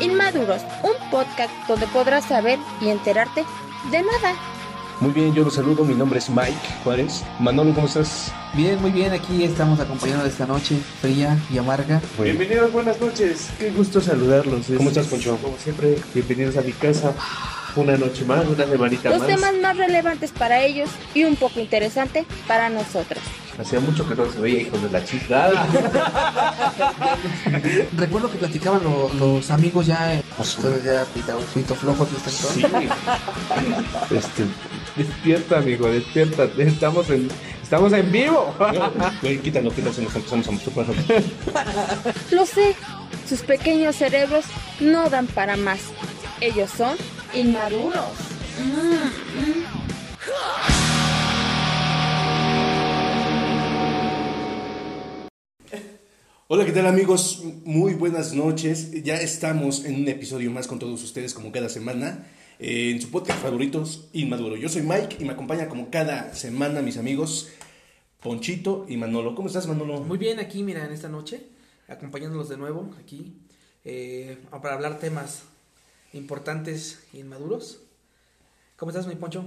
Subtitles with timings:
[0.00, 3.44] Inmaduros, un podcast donde podrás saber y enterarte
[3.90, 4.34] de nada.
[5.00, 5.84] Muy bien, yo los saludo.
[5.84, 6.54] Mi nombre es Mike
[6.84, 7.24] Juárez.
[7.40, 8.32] Manolo, ¿cómo estás?
[8.54, 9.12] Bien, muy bien.
[9.12, 12.00] Aquí estamos acompañando esta noche fría y amarga.
[12.16, 13.50] Bueno, Bienvenidos, buenas noches.
[13.58, 14.66] Qué gusto saludarlos.
[14.66, 15.36] ¿Cómo Es- estás, Poncho?
[15.42, 17.12] Como siempre, bienvenidos a mi casa.
[17.74, 19.28] Una noche más, una semanita Los más.
[19.28, 23.22] temas más relevantes para ellos y un poco interesante para nosotros.
[23.58, 25.66] Hacía mucho que no se veía, hijos de la chingada.
[27.96, 31.64] Recuerdo que platicaban lo- los amigos ya, eh, ustedes ya y están Sí.
[34.14, 34.44] Este,
[34.96, 36.44] despierta, amigo, despierta.
[36.58, 37.28] Estamos en,
[37.62, 38.54] estamos en vivo.
[39.22, 40.86] güey, quítalo, quítalo, se nos empezamos a masturbar.
[42.30, 42.74] Lo sé,
[43.28, 44.44] sus pequeños cerebros
[44.80, 45.80] no dan para más.
[46.42, 46.96] Ellos son
[47.34, 47.94] inmaduros.
[56.48, 57.44] Hola, ¿qué tal amigos?
[57.64, 58.90] Muy buenas noches.
[59.04, 62.26] Ya estamos en un episodio más con todos ustedes como cada semana
[62.58, 64.56] eh, en su podcast favoritos Inmaduro.
[64.56, 67.50] Yo soy Mike y me acompaña como cada semana mis amigos
[68.20, 69.36] Ponchito y Manolo.
[69.36, 70.00] ¿Cómo estás Manolo?
[70.00, 71.46] Muy bien aquí, mira, en esta noche,
[71.86, 73.32] acompañándolos de nuevo aquí,
[73.84, 75.44] eh, para hablar temas
[76.12, 77.80] importantes y inmaduros.
[78.76, 79.44] ¿Cómo estás, mi Poncho?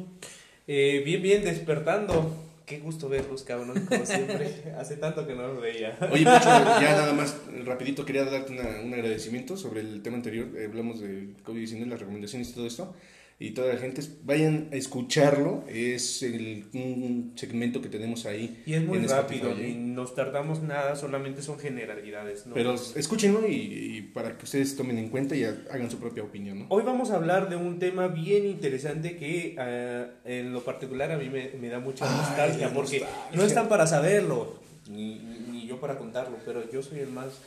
[0.68, 2.36] Eh, bien, bien, despertando.
[2.66, 4.74] Qué gusto verlos, cabrón, como siempre.
[4.80, 5.98] Hace tanto que no los veía.
[6.12, 6.46] Oye, Poncho,
[6.82, 10.48] ya nada más rapidito quería darte una- un agradecimiento sobre el tema anterior.
[10.58, 12.96] Eh, hablamos de COVID-19, las recomendaciones y todo esto.
[13.38, 15.66] Y toda la gente, vayan a escucharlo.
[15.68, 18.64] Es el, un segmento que tenemos ahí.
[18.66, 19.76] Y es muy rápido, Spotify, y ¿eh?
[19.76, 22.48] nos tardamos nada, solamente son generalidades.
[22.48, 22.54] ¿no?
[22.54, 26.60] Pero escúchenlo y, y para que ustedes tomen en cuenta y hagan su propia opinión,
[26.60, 26.66] ¿no?
[26.70, 31.18] Hoy vamos a hablar de un tema bien interesante que eh, en lo particular a
[31.18, 33.36] mí me, me da mucha nostalgia porque nostalgia.
[33.38, 35.20] no están para saberlo, ni,
[35.52, 37.42] ni yo para contarlo, pero yo soy el más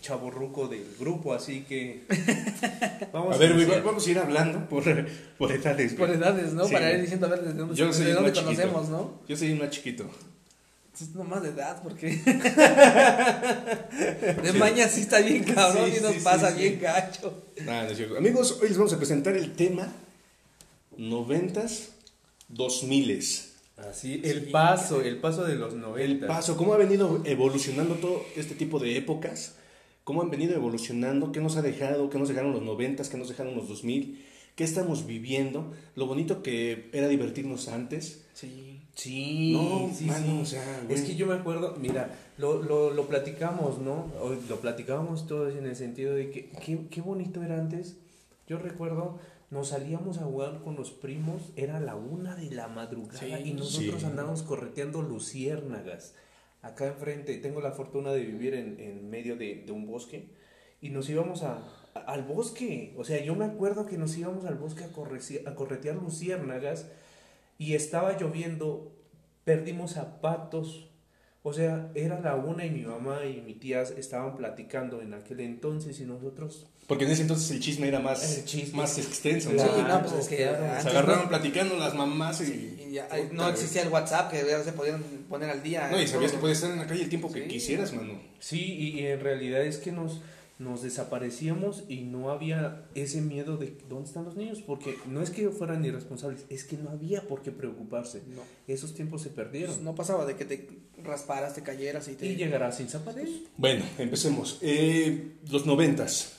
[0.00, 2.04] chaborruco del grupo, así que
[3.12, 3.82] vamos A ver, iniciar.
[3.82, 4.84] vamos a ir hablando por,
[5.38, 5.94] por edades.
[5.94, 6.66] Por edades, ¿no?
[6.66, 6.72] Sí.
[6.72, 8.50] Para ir diciendo a ver desde dónde, Yo desde el dónde chiquito.
[8.62, 9.20] conocemos, ¿no?
[9.28, 10.08] Yo soy el más chiquito.
[11.00, 12.08] Es nomás de edad, porque.
[14.42, 16.60] de maña sí está bien cabrón Sí, y nos sí, pasa sí, sí.
[16.60, 17.44] bien gacho.
[17.64, 18.16] Nada, no es cierto.
[18.18, 19.88] Amigos, hoy les vamos a presentar el tema
[20.96, 21.90] noventas,
[22.48, 23.46] dos miles.
[23.78, 26.26] Así, el paso, el paso de los El 90.
[26.26, 29.54] paso, cómo ha venido evolucionando todo este tipo de épocas,
[30.04, 33.28] cómo han venido evolucionando, qué nos ha dejado, qué nos dejaron los noventas, qué nos
[33.28, 34.24] dejaron los dos mil,
[34.56, 38.26] qué estamos viviendo, lo bonito que era divertirnos antes.
[38.34, 38.76] Sí.
[38.94, 40.38] Sí, No, sí, mano, sí.
[40.42, 44.06] o sea, es que yo me acuerdo, mira, lo, lo, lo platicamos, ¿no?
[44.20, 47.96] Hoy lo platicábamos todos en el sentido de que qué, qué bonito era antes.
[48.48, 49.18] Yo recuerdo,
[49.50, 53.52] nos salíamos a jugar con los primos, era la una de la madrugada Sí, y
[53.54, 54.06] nosotros sí.
[54.06, 56.14] andábamos correteando luciérnagas.
[56.62, 60.28] Acá enfrente, tengo la fortuna de vivir en, en medio de, de un bosque
[60.82, 62.94] y nos íbamos a, al bosque.
[62.98, 66.90] O sea, yo me acuerdo que nos íbamos al bosque a, correci- a corretear luciérnagas
[67.56, 68.92] y estaba lloviendo,
[69.44, 70.89] perdimos zapatos.
[71.42, 75.40] O sea, era la una y mi mamá y mi tía estaban platicando en aquel
[75.40, 76.66] entonces y nosotros...
[76.86, 78.76] Porque en ese entonces el chisme era más, El chisme.
[78.78, 79.48] más extenso.
[79.50, 82.76] Sí, no, pues es que Se agarraron no- platicando las mamás y...
[82.88, 85.88] Y ya, Puta, no existía el WhatsApp que ya se podían poner al día.
[85.90, 87.48] No, y sabías que puedes estar en la calle el tiempo que Sí.
[87.48, 88.20] quisieras, mano.
[88.40, 90.20] Sí, y, y en realidad es que nos,
[90.60, 95.30] nos desaparecíamos y no había ese miedo de dónde están los niños, porque no es
[95.30, 98.22] que fueran irresponsables, es que no había por qué preocuparse.
[98.28, 98.42] No.
[98.68, 99.74] Esos tiempos se perdieron.
[99.74, 100.68] Pues no pasaba de que te
[101.02, 102.26] rasparas, te cayeras y te.
[102.26, 103.22] Y llegarás sin zapatos.
[103.56, 104.58] Bueno, empecemos.
[104.60, 106.36] Eh, los noventas.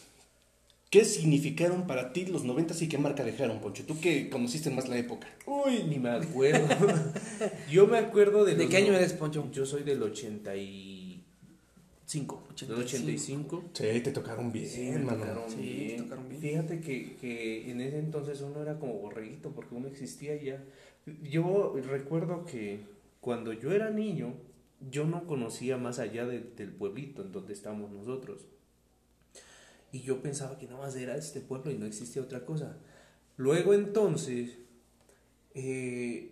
[0.91, 3.85] ¿Qué significaron para ti los noventas y qué marca dejaron, Poncho?
[3.87, 5.25] Tú que conociste más la época.
[5.45, 6.67] Uy, ni me acuerdo.
[7.71, 9.49] Yo me acuerdo de ¿De los qué año eres, Poncho?
[9.53, 10.41] Yo soy del 85.
[10.43, 10.90] Del
[12.19, 13.63] 85.
[13.73, 15.97] Sí, te tocaron bien, Sí, tocaron Sí, bien.
[15.97, 16.41] te tocaron bien.
[16.41, 20.63] Fíjate que, que en ese entonces uno era como borreguito porque uno existía ya.
[21.23, 22.81] Yo recuerdo que
[23.21, 24.33] cuando yo era niño,
[24.89, 28.45] yo no conocía más allá de- del pueblito en donde estamos nosotros.
[29.91, 32.77] Y yo pensaba que nada más era este pueblo y no existía otra cosa.
[33.37, 34.57] Luego entonces,
[35.53, 36.31] eh,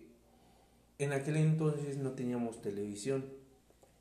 [0.98, 3.24] en aquel entonces no teníamos televisión.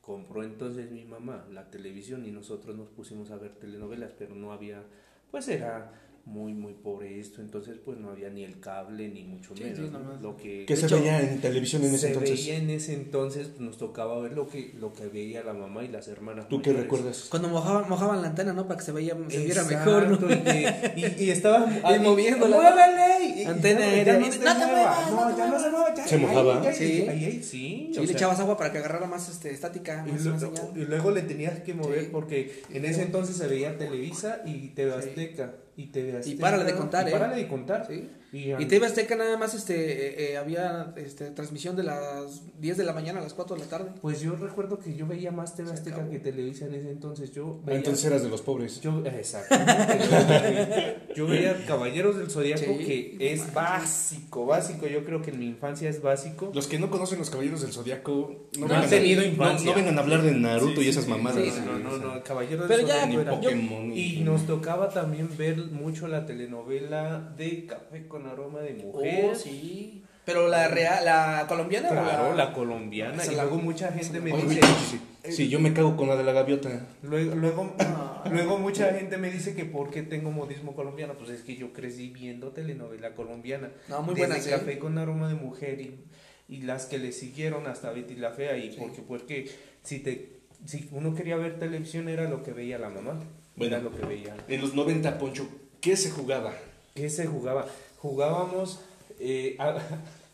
[0.10, 4.52] Compró entonces mi mamá la televisión y nosotros nos pusimos a ver telenovelas, pero no
[4.52, 4.82] había,
[5.30, 9.56] pues era muy, muy pobre esto, entonces pues no había ni el cable ni mucho
[9.56, 9.80] Sí, menos.
[9.80, 9.92] sí.
[10.22, 12.32] Lo que ¿Qué De se hecho, veía en televisión en ese se entonces?
[12.46, 15.84] veía en ese entonces, pues, nos tocaba ver lo que, lo que veía la mamá
[15.84, 16.48] y las hermanas.
[16.48, 17.28] ¿Tú qué recuerdas?
[17.30, 18.68] Cuando mojaban, mojaban la antena, ¿no?
[18.68, 22.56] Para que se, veía, se viera mejor, Y, que- y, y estaban ahí, moviéndola.
[22.58, 23.26] ¡Muévele!
[23.36, 24.20] Y- y Antena aérea.
[24.20, 26.64] no Y- te mueva, muevas, no, ya no se mueva, ya- ¿Se mojaba?
[26.64, 27.06] ya- Sí.
[27.10, 30.44] ahí, o le echabas agua para que agarrara más este, estática, y, lo- más
[30.76, 34.70] y luego le tenías que mover porque en Y ese entonces se veía Televisa y
[34.70, 34.94] TV.
[34.94, 35.54] Azteca.
[35.80, 36.42] Y TV Azteca.
[36.42, 37.14] párale de contar, y ¿eh?
[37.14, 37.88] Párale de contar.
[37.88, 38.10] Sí.
[38.32, 42.78] Y, Y TV Azteca nada más este, eh, eh, había este, transmisión de las 10
[42.78, 43.92] de la mañana a las 4 de la tarde.
[44.02, 47.32] Pues yo recuerdo que yo veía más TV Azteca que Televisa en ese entonces.
[47.32, 48.82] Yo veía, entonces eras de los pobres.
[48.82, 50.98] yo, exactamente.
[51.16, 52.86] yo veía Caballeros del Zodiaco Sí,
[53.18, 54.88] que es básico, básico.
[54.88, 56.52] Yo creo que en mi infancia es básico.
[56.54, 59.66] Los que no conocen los caballeros del zodiaco no, No vengan han tenido a, infancia.
[59.66, 61.44] No, no vengan a hablar de Naruto Sí, y esas sí, mamadas.
[61.44, 63.92] sí, sí, no, no, no, Caballeros del era- Pokémon.
[63.96, 69.26] Y nos tocaba también ver mucho la telenovela de Café con aroma de mujer.
[69.32, 70.04] Oh, sí.
[70.26, 73.22] Pero la real, la colombiana Claro, la colombiana.
[73.24, 74.62] Esa Y la- luego mucha gente me Oye, dice.
[74.62, 75.32] sí, sí.
[75.32, 76.86] Sí, yo me cago con la de la gaviota.
[77.02, 78.24] Luego, luego, Ah.
[78.32, 81.16] luego mucha gente me dice que por qué tengo modismo colombiano.
[81.16, 83.72] Pues es que yo crecí viendo telenovela colombiana.
[83.88, 84.52] No, muy Desde buenas, ¿eh?
[84.52, 86.06] Café con aroma de mujer y,
[86.48, 88.56] y las que le siguieron hasta Betty la Fea.
[88.58, 89.50] Y porque, porque
[89.84, 93.20] si te si uno quería ver televisión era lo que veía la mamá.
[93.56, 93.76] Bueno.
[93.76, 94.36] Era lo que veía.
[94.48, 95.48] En los 90, Poncho,
[95.82, 96.54] ¿qué se jugaba?
[96.96, 97.66] ¿Qué se jugaba?
[98.02, 98.80] Jugábamos.
[99.20, 99.78] eh, ha-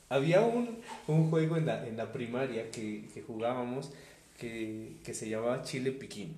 [0.09, 0.77] había un,
[1.07, 3.91] un juego en la, en la primaria que, que jugábamos
[4.39, 6.35] que, que se llamaba Chile Piquín.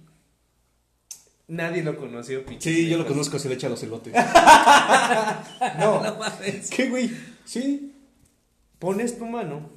[1.49, 2.61] Nadie lo conoció, Piquín.
[2.61, 4.13] Sí, yo lo conozco, se le echa a los elotes.
[5.79, 6.69] No, No mames.
[6.69, 7.11] ¿Qué, güey?
[7.45, 7.93] Sí.
[8.79, 9.69] pones tu mano,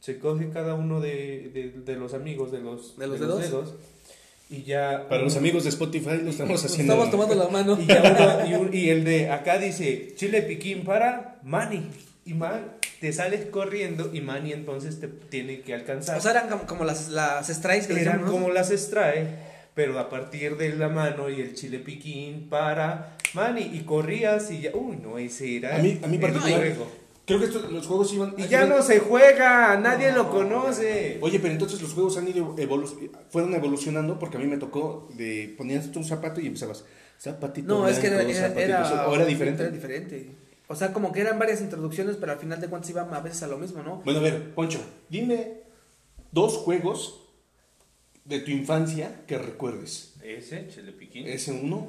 [0.00, 3.74] se coge cada uno de, de, de los amigos de los, ¿De los dedos?
[4.50, 5.06] Y ya.
[5.08, 6.94] Para los amigos de Spotify lo estamos haciendo.
[6.94, 7.78] estamos tomando la mano.
[7.80, 11.86] Y, ya uno- y, un- y el de acá dice Chile Piquín para Manny.
[12.24, 16.18] Y man, te sales corriendo y Manny entonces te tiene que alcanzar.
[16.18, 18.32] O sea, eran como, como las, las strikes que le Eran llaman, ¿no?
[18.32, 19.26] como las extrae,
[19.74, 24.62] pero a partir de la mano y el chile piquín para Manny y corrías y
[24.62, 26.74] ya, uy, no, ese era A mí- a mí el particular-.
[27.28, 28.34] Creo que estos- los juegos iban.
[28.36, 31.18] Y ya no se juega, nadie lo conoce.
[31.20, 35.08] Oye, pero entonces los juegos han ido evolu- fueron evolucionando porque a mí me tocó
[35.14, 36.84] de ponías un zapato y empezabas
[37.20, 39.62] zapatito No, es que era, zapatito era- o era diferente.
[39.62, 40.30] Era diferente.
[40.68, 43.42] O sea, como que eran varias introducciones, pero al final de cuentas iban a veces
[43.42, 44.02] a lo mismo, ¿no?
[44.04, 45.60] Bueno, a ver, Poncho, dime
[46.32, 47.22] dos juegos
[48.24, 50.14] de tu infancia que recuerdes.
[50.22, 51.26] Ese, chile piquín.
[51.26, 51.88] Ese uno.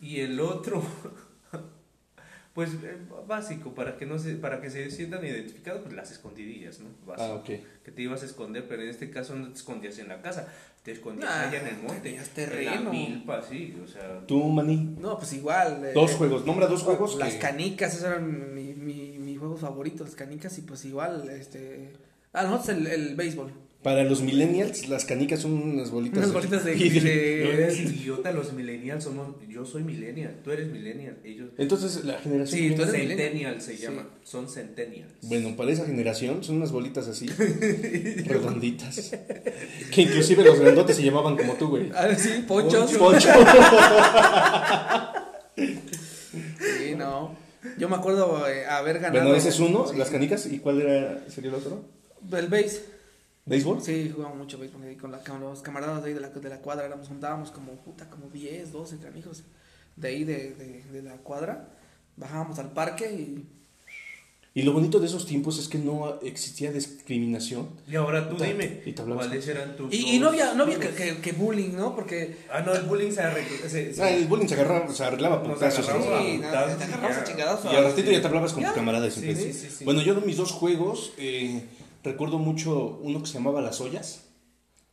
[0.00, 0.82] Y el otro,
[2.54, 2.96] pues eh,
[3.26, 6.88] básico, para que no se, para que se sientan identificados, pues las escondidillas, ¿no?
[7.04, 7.28] Básico.
[7.28, 7.46] Ah, ok.
[7.84, 10.46] Que te ibas a esconder, pero en este caso no te escondías en la casa,
[10.84, 12.00] te escondías Ah, allá en el monte.
[12.00, 12.84] tenías En terreno.
[12.84, 14.24] la milpa, sí, o sea.
[14.26, 14.96] Tú, Maní.
[15.00, 15.84] No, pues igual.
[15.84, 16.46] eh, Dos juegos.
[16.46, 17.16] Nombra dos juegos.
[17.16, 21.28] Las que- canicas, esos eran mi, mi, mi juego favorito, las canicas, y pues igual,
[21.30, 21.92] este...
[22.32, 23.52] Ah, nosotros el, el béisbol.
[23.84, 26.18] Para los millennials, las canicas son unas bolitas.
[26.18, 26.74] Unas bolitas de...
[26.74, 29.36] De- eres idiota, los millennials somos.
[29.46, 31.18] Yo soy millennial, tú eres millennial.
[31.22, 31.50] Ellos.
[31.58, 32.58] Entonces, la generación.
[32.60, 33.82] Sí, tú eres Centennial se Sí.
[33.82, 34.08] llama.
[34.24, 35.12] Son centennials.
[35.22, 37.26] Bueno, para esa generación son unas bolitas así,
[38.26, 39.12] redonditas.
[39.92, 41.90] Que inclusive los grandotes se llamaban como tú, güey.
[41.94, 42.90] Ah, sí, ponchos.
[42.92, 43.28] Poncho.
[45.56, 47.36] Sí, no.
[47.78, 49.22] Yo me acuerdo eh, haber ganado...
[49.24, 49.96] Bueno, ese es uno, Sí.
[49.96, 50.46] las canicas.
[50.46, 51.84] ¿Y cuál era, sería el otro?
[52.32, 52.82] El béis.
[53.46, 53.82] ¿Béisbol?
[53.82, 56.48] Sí, jugamos mucho béisbol ahí con, la, con los camaradas de ahí de la, de
[56.48, 59.42] la cuadra, éramos, juntábamos como, puta, como 10, 12 amigos
[59.96, 61.68] de ahí de, de, de la cuadra,
[62.16, 63.46] bajábamos al parque y...
[64.56, 67.70] Y lo bonito de esos tiempos es que no existía discriminación.
[67.90, 70.62] Y ahora tú dime, y te hablabas ¿cuáles eran tus Y, y no había, no
[70.62, 71.92] había que, que, que bullying, ¿no?
[71.96, 72.36] Porque...
[72.52, 73.68] Ah, no, el bullying se arregló.
[73.68, 75.94] se- se- Ah, el bullying se, agarraba, se arreglaba por agarramos ¿no?
[76.22, 77.18] Sí, putazos te ya.
[77.20, 77.72] a chingadazos.
[77.72, 78.68] Y al ratito ya te hablabas con Ya.
[78.68, 79.14] tus camaradas.
[79.14, 79.84] Sí, sí, sí, sí.
[79.84, 81.60] Bueno, yo de mis dos juegos, eh,
[82.04, 84.20] recuerdo mucho uno que se llamaba Las Ollas.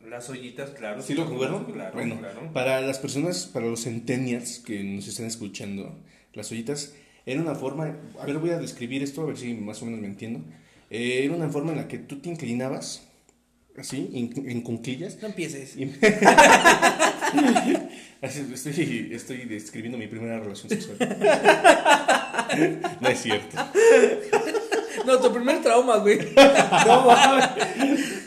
[0.00, 1.00] Las ollitas, claro.
[1.00, 1.64] ¿Sí lo jugaron?
[1.66, 2.52] Claro, bueno, claro.
[2.52, 5.96] para las personas, para los centennials que nos están escuchando,
[6.32, 9.80] las ollitas era una forma, a ver, voy a describir esto, a ver si más
[9.80, 10.40] o menos me entiendo.
[10.90, 13.06] Eh, era una forma en la que tú te inclinabas,
[13.78, 15.18] así, en, en cunclillas.
[15.22, 15.76] No empieces.
[15.76, 15.84] y-
[18.22, 20.98] estoy, estoy describiendo mi primera relación sexual.
[23.00, 23.56] no es cierto.
[25.06, 26.18] No, tu primer trauma, güey.
[26.36, 27.06] No.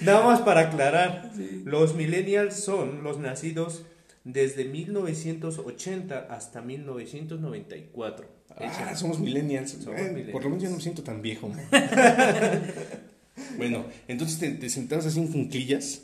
[0.01, 1.32] Nada más para aclarar.
[1.63, 3.84] Los millennials son los nacidos
[4.24, 8.27] desde 1980 hasta 1994.
[8.58, 9.72] Ah, somos millennials.
[9.72, 10.32] Somos Eh, millennials.
[10.32, 11.51] Por lo menos yo no me siento tan viejo.
[13.58, 16.03] bueno, entonces te, te sentabas así en cunclillas,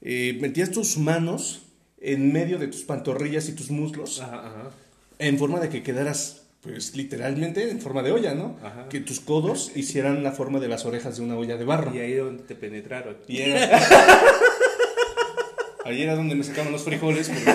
[0.00, 1.62] eh, metías tus manos
[1.98, 4.70] en medio de tus pantorrillas y tus muslos, Ajá, ajá.
[5.18, 8.56] en forma de que quedaras pues literalmente en forma de olla, ¿no?
[8.62, 8.88] Ajá.
[8.88, 11.94] Que tus codos hicieran la forma de las orejas de una olla de barro.
[11.94, 13.16] Y ahí es donde te penetraron.
[13.28, 13.80] Y era...
[15.84, 17.54] Ahí era donde me sacaban los frijoles porque,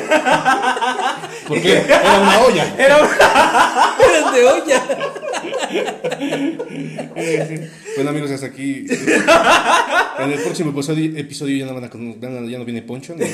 [1.49, 2.75] porque era una olla.
[2.77, 4.81] Eran de olla.
[7.97, 8.85] Bueno amigos, hasta aquí.
[10.19, 12.81] En el próximo episodio, episodio ya no van a con- ya no, ya no viene
[12.83, 13.15] Poncho.
[13.17, 13.25] ¿no?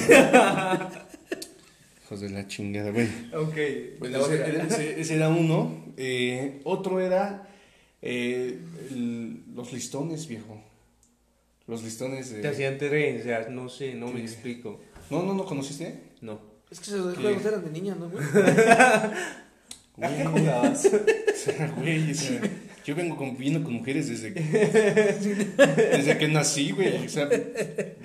[2.08, 3.10] Hijos de la chingada, bueno.
[3.36, 3.56] Ok.
[4.00, 5.84] Bueno, ese, era- ese- ese era uno.
[5.98, 7.50] Eh, otro era
[8.02, 8.58] eh,
[8.92, 10.58] el- los listones, viejo.
[11.68, 12.40] Los listones de...
[12.42, 14.80] Te hacían trencias, no sé, no me explico.
[15.10, 16.00] No, no, no conociste.
[16.22, 16.40] No.
[16.72, 18.24] Es que esos juegos eran de niña, ¿no, güey?
[20.02, 20.90] ¿A qué jugabas?
[21.78, 22.14] Güey,
[22.88, 24.40] yo vengo conviviendo con mujeres desde que,
[25.98, 27.06] desde que nací, güey.
[27.06, 27.28] O sea,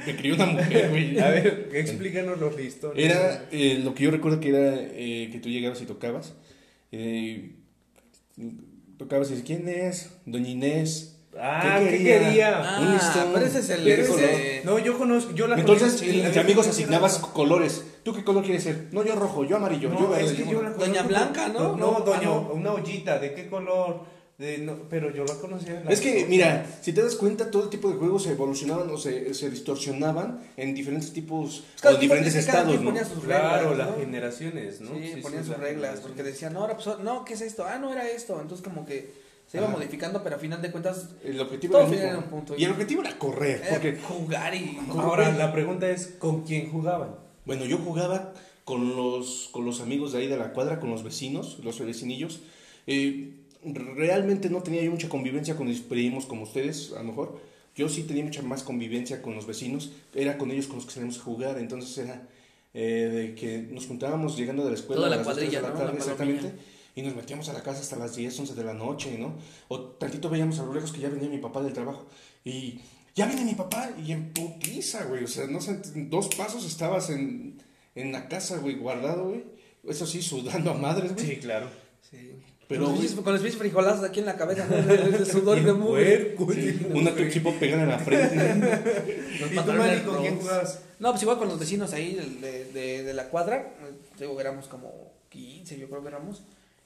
[0.06, 1.18] me crió una mujer, güey.
[1.20, 3.02] A ver, explícanos los listones.
[3.04, 6.34] Era eh, lo que yo recuerdo que era eh, que tú llegabas y tocabas.
[6.90, 7.52] eh,
[8.98, 10.10] tocabas y dices, ¿quién es?
[10.26, 11.08] Doña Inés.
[11.38, 12.58] Ah, ¿Qué ¿qué quería?
[12.62, 13.30] Ah, Un listón.
[13.32, 14.64] pero ese es el...
[14.66, 16.26] No, yo conozco, yo la Entonces, conozco.
[16.26, 17.84] entre amigos asignabas colores.
[18.02, 18.88] ¿Tú qué color quieres ser?
[18.92, 20.24] No, yo rojo, yo amarillo, yo verde.
[20.26, 21.02] es que yo- yo la Doña.
[21.04, 21.60] Blanca, ¿no?
[21.60, 22.50] No, no, No, doña, ah, no.
[22.52, 24.04] una ollita, ¿de qué color?
[24.38, 25.82] De, no, pero yo la conocía.
[25.84, 28.88] la- Es que, mira, si te das cuenta, todo el tipo de juegos se evolucionaban
[28.90, 32.90] o se, se distorsionaban en diferentes tipos Cada o diferentes estados, quien ¿no?
[32.90, 34.94] ponía sus Claro, las generaciones, ¿no?
[34.94, 37.64] Sí, ponían sus las reglas, porque decían, no, ahora, pues, no, ¿qué es esto?
[37.66, 38.40] Ah, no era esto.
[38.40, 39.12] Entonces, como que
[39.46, 39.76] se iba Ajá.
[39.76, 42.54] modificando, pero a final de cuentas, El objetivo Todo era un punto.
[42.56, 44.78] Y el objetivo era correr, eh, porque, jugar y.
[44.98, 47.16] Ahora, la pregunta es, ¿con quién jugaban?
[47.44, 48.32] bueno, yo jugaba
[48.64, 52.40] con los, con los amigos de ahí de la cuadra, con los vecinos, los vecinillos.
[52.86, 53.34] Eh,
[53.64, 57.40] realmente no tenía yo mucha convivencia con mis primos como ustedes, a lo mejor.
[57.74, 59.92] Yo sí tenía mucha más convivencia con los vecinos.
[60.14, 61.58] Era con ellos con los que salíamos a jugar.
[61.58, 62.28] Entonces era
[62.74, 65.68] eh, de que nos juntábamos llegando de la escuela Toda a las de cuadrilla, la
[65.68, 65.74] ¿no?
[65.74, 66.52] tarde, La exactamente.
[66.94, 69.34] Y nos metíamos a la casa hasta las 10, 11 de la noche, ¿no?
[69.68, 72.06] O tantito veíamos a lo lejos que ya venía mi papá del trabajo.
[72.44, 72.80] Y
[73.14, 75.24] ya viene mi papá y en putiza, güey.
[75.24, 77.62] O sea, no sé, dos pasos estabas en,
[77.94, 79.44] en la casa, güey, guardado, güey.
[79.88, 81.26] Eso sí, sudando a madres, güey.
[81.26, 81.70] Sí, claro.
[82.10, 82.32] Sí.
[82.68, 84.76] Pero, con, los con los pinches frijolazos aquí en la cabeza, ¿no?
[84.76, 86.36] de, sudor y de mugre.
[86.54, 86.86] Sí.
[86.92, 89.12] una tipo pegada en la frente.
[89.52, 90.80] ¿Y tú, Manny, con quién jugabas?
[90.98, 93.74] No, pues igual con los vecinos ahí de, de, de la cuadra.
[94.18, 96.42] Digo, éramos como 15, yo creo que éramos.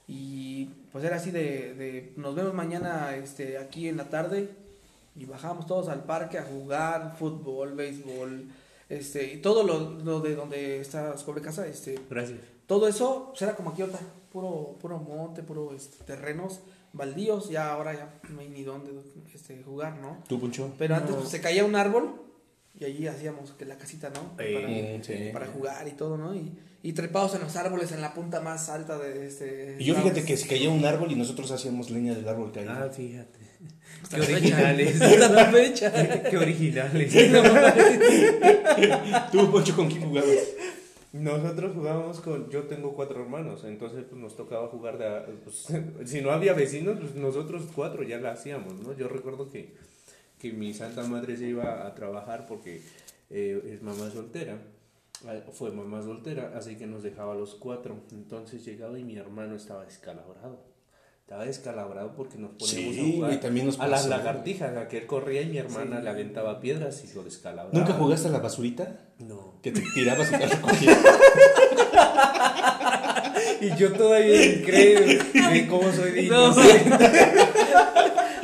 [0.09, 4.49] Y pues era así de, de nos vemos mañana este, aquí en la tarde.
[5.14, 8.49] Y bajábamos todos al parque a jugar fútbol, béisbol,
[8.88, 12.38] este, y todo lo, lo de donde está sobre casa, este, Gracias.
[12.66, 13.99] todo eso pues, era como aquí otra,
[14.37, 16.61] puro, puro monte, puro este, terrenos
[16.93, 18.90] baldíos, ya ahora ya no hay ni dónde
[19.35, 20.19] este, jugar, ¿no?
[20.28, 20.75] ¿Tú, Puncho?
[20.76, 21.16] Pero antes No.
[21.21, 22.21] pues, se caía un árbol
[22.78, 24.33] y allí hacíamos que la casita, ¿no?
[24.38, 25.31] Eh, sí.
[25.33, 26.35] para, jugar y todo, ¿no?
[26.35, 26.52] Y,
[26.83, 29.76] y trepados en los árboles en la punta más alta de este...
[29.78, 32.73] Y yo fíjate que se caía un árbol y nosotros hacíamos leña del árbol caído.
[32.73, 33.38] Ah, fíjate.
[34.11, 35.00] Qué originales.
[35.00, 36.23] Hasta la fecha.
[36.28, 37.11] Qué originales.
[39.33, 40.37] ¿Tú, Poncho, con quién jugabas?
[41.12, 45.66] Nosotros jugábamos con, yo tengo cuatro hermanos, entonces pues nos tocaba jugar de, pues,
[46.04, 48.92] si no había vecinos, pues nosotros cuatro ya la hacíamos, ¿no?
[48.92, 49.75] Yo recuerdo que,
[50.38, 52.82] que mi santa madre se iba a trabajar porque
[53.30, 54.58] eh, es mamá soltera,
[55.26, 59.54] ah, fue mamá soltera, así que nos dejaba los cuatro, entonces llegaba y mi hermano
[59.54, 60.75] estaba descalabrado.
[61.26, 64.87] Estaba descalabrado porque nos poníamos Sí, a jugar güey, también nos a las lagartijas, a
[64.87, 66.04] que él corría y mi hermana Sí.
[66.04, 67.76] le aventaba piedras y lo descalabraba.
[67.76, 69.00] ¿Nunca jugaste a la basurita?
[69.18, 69.59] No.
[69.61, 70.99] Que te tirabas y te recogías.
[73.61, 77.11] Y yo todavía increíble de cómo soy de No, inocente.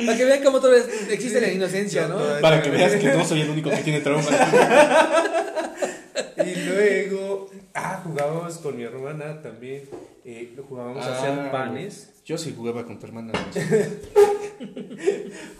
[0.05, 2.17] Para que vean cómo todavía existe la inocencia, ¿no?
[2.41, 4.25] Para que veas que no soy el único que tiene trauma.
[6.45, 9.83] Y luego, ah, jugábamos con mi hermana también.
[10.25, 12.21] eh, jugábamos a hacer Ah, panes.
[12.25, 13.33] Yo sí jugaba con tu hermana.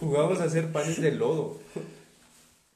[0.00, 1.58] Jugábamos a hacer panes de lodo.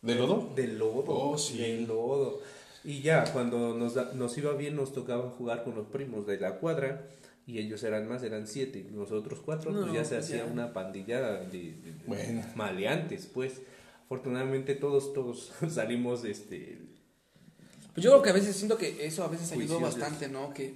[0.03, 0.53] ¿De lodo?
[0.55, 1.05] De lodo.
[1.09, 1.59] Oh, sí.
[1.59, 2.41] De lodo.
[2.85, 6.39] Y ya, cuando nos, da- nos iba bien, nos tocaba jugar con los primos de
[6.39, 7.07] la cuadra.
[7.47, 8.79] Y ellos eran más, eran siete.
[8.91, 12.43] Y Nosotros cuatro, No, pues ya se pues hacía una pandillada de, de- de Bueno.
[12.55, 13.63] maleantes, pues.
[14.05, 16.79] Afortunadamente todos, todos salimos, este,
[17.99, 19.99] Pues yo creo que a veces siento que eso a veces ayudó Juiciosos.
[20.01, 20.55] bastante, ¿no?
[20.55, 20.73] Que,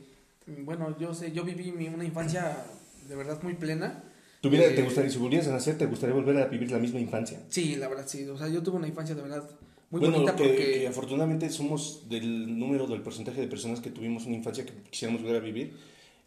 [0.64, 2.64] bueno, yo sé, yo viví mi- una infancia
[3.08, 4.02] de verdad muy plena.
[4.40, 6.98] ¿Tuviera, Eh, te gustaría, si volvieras a nacer, te gustaría volver a vivir la misma
[6.98, 7.38] infancia?
[7.48, 8.26] Sí, la verdad, sí.
[8.28, 9.48] O sea, yo tuve una infancia de verdad
[9.90, 10.72] muy bueno, bonita que, porque...
[10.80, 15.22] que afortunadamente somos del número, del porcentaje de personas que tuvimos una infancia que quisiéramos
[15.22, 15.76] volver a vivir,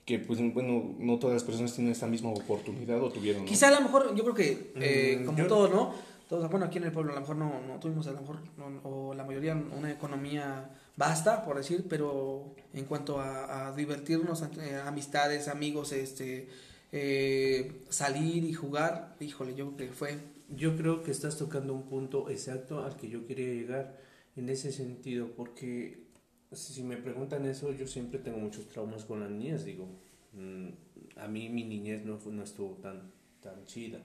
[0.06, 3.42] que pues bueno, no todas las personas tienen esta misma oportunidad o tuvieron.
[3.42, 3.48] ¿no?
[3.50, 5.94] Quizá a lo mejor, yo creo que, eh, Mm, como yo- todos, ¿no?
[6.30, 8.38] Todos, bueno, aquí en el pueblo a lo mejor no, no tuvimos a lo mejor,
[8.58, 14.76] no- o la mayoría, una economía basta, por decir, pero en cuanto a, divertirnos, eh,
[14.86, 16.48] amistades, amigos, este,
[16.92, 20.20] eh, salir y jugar, híjole, yo creo que fue
[20.56, 23.98] Yo creo que estás tocando un punto exacto al que yo quería llegar
[24.36, 26.06] en ese sentido, porque
[26.52, 29.88] si me preguntan eso, yo siempre tengo muchos traumas con las niñas, digo,
[30.34, 30.70] mm,
[31.18, 33.12] a mí mi niñez no, no estuvo tan,
[33.42, 34.00] tan chida.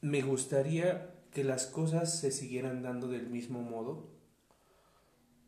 [0.00, 4.11] Me gustaría que las cosas se siguieran dando del mismo modo,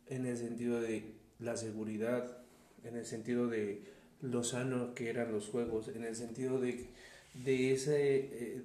[0.08, 2.38] en el sentido de la seguridad,
[2.84, 3.82] en el sentido de
[4.20, 6.86] lo sano que eran los juegos, en el sentido de,
[7.34, 8.62] de ese eh,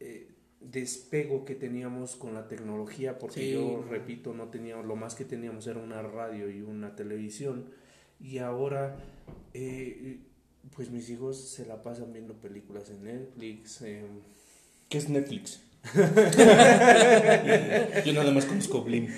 [0.00, 0.28] eh,
[0.60, 3.52] despego que teníamos con la tecnología, porque Sí.
[3.52, 7.66] yo repito, no teníamos, lo más que teníamos era una radio y una televisión,
[8.20, 8.96] y ahora
[9.54, 10.18] eh,
[10.74, 13.78] pues mis hijos se la pasan viendo películas en Netflix,
[14.88, 15.60] ¿Qué es Netflix?
[18.04, 19.08] Yo nada más conozco Blim.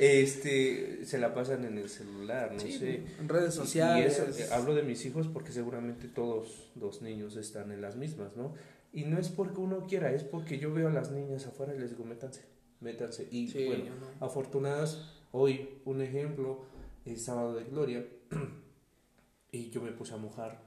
[0.00, 3.02] este, se la pasan en el celular, no sí, sé.
[3.18, 4.18] en redes Y sociales.
[4.18, 8.36] eso, eh, hablo de mis hijos porque seguramente todos los niños están en las mismas,
[8.36, 8.54] ¿no?
[8.92, 11.78] Y no es porque uno quiera, es porque yo veo a las niñas afuera y
[11.78, 12.42] les digo, métanse,
[12.80, 13.28] métanse.
[13.30, 13.84] Y Sí, bueno,
[14.20, 14.26] no.
[14.26, 16.64] afortunadas, hoy un ejemplo,
[17.04, 18.04] el sábado de gloria,
[19.52, 20.62] y yo me puse a mojar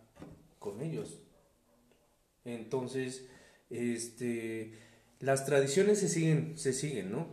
[0.59, 1.19] con ellos.
[2.43, 3.27] Entonces,
[3.69, 4.73] este,
[5.19, 7.27] las tradiciones se siguen, se siguen, ¿no?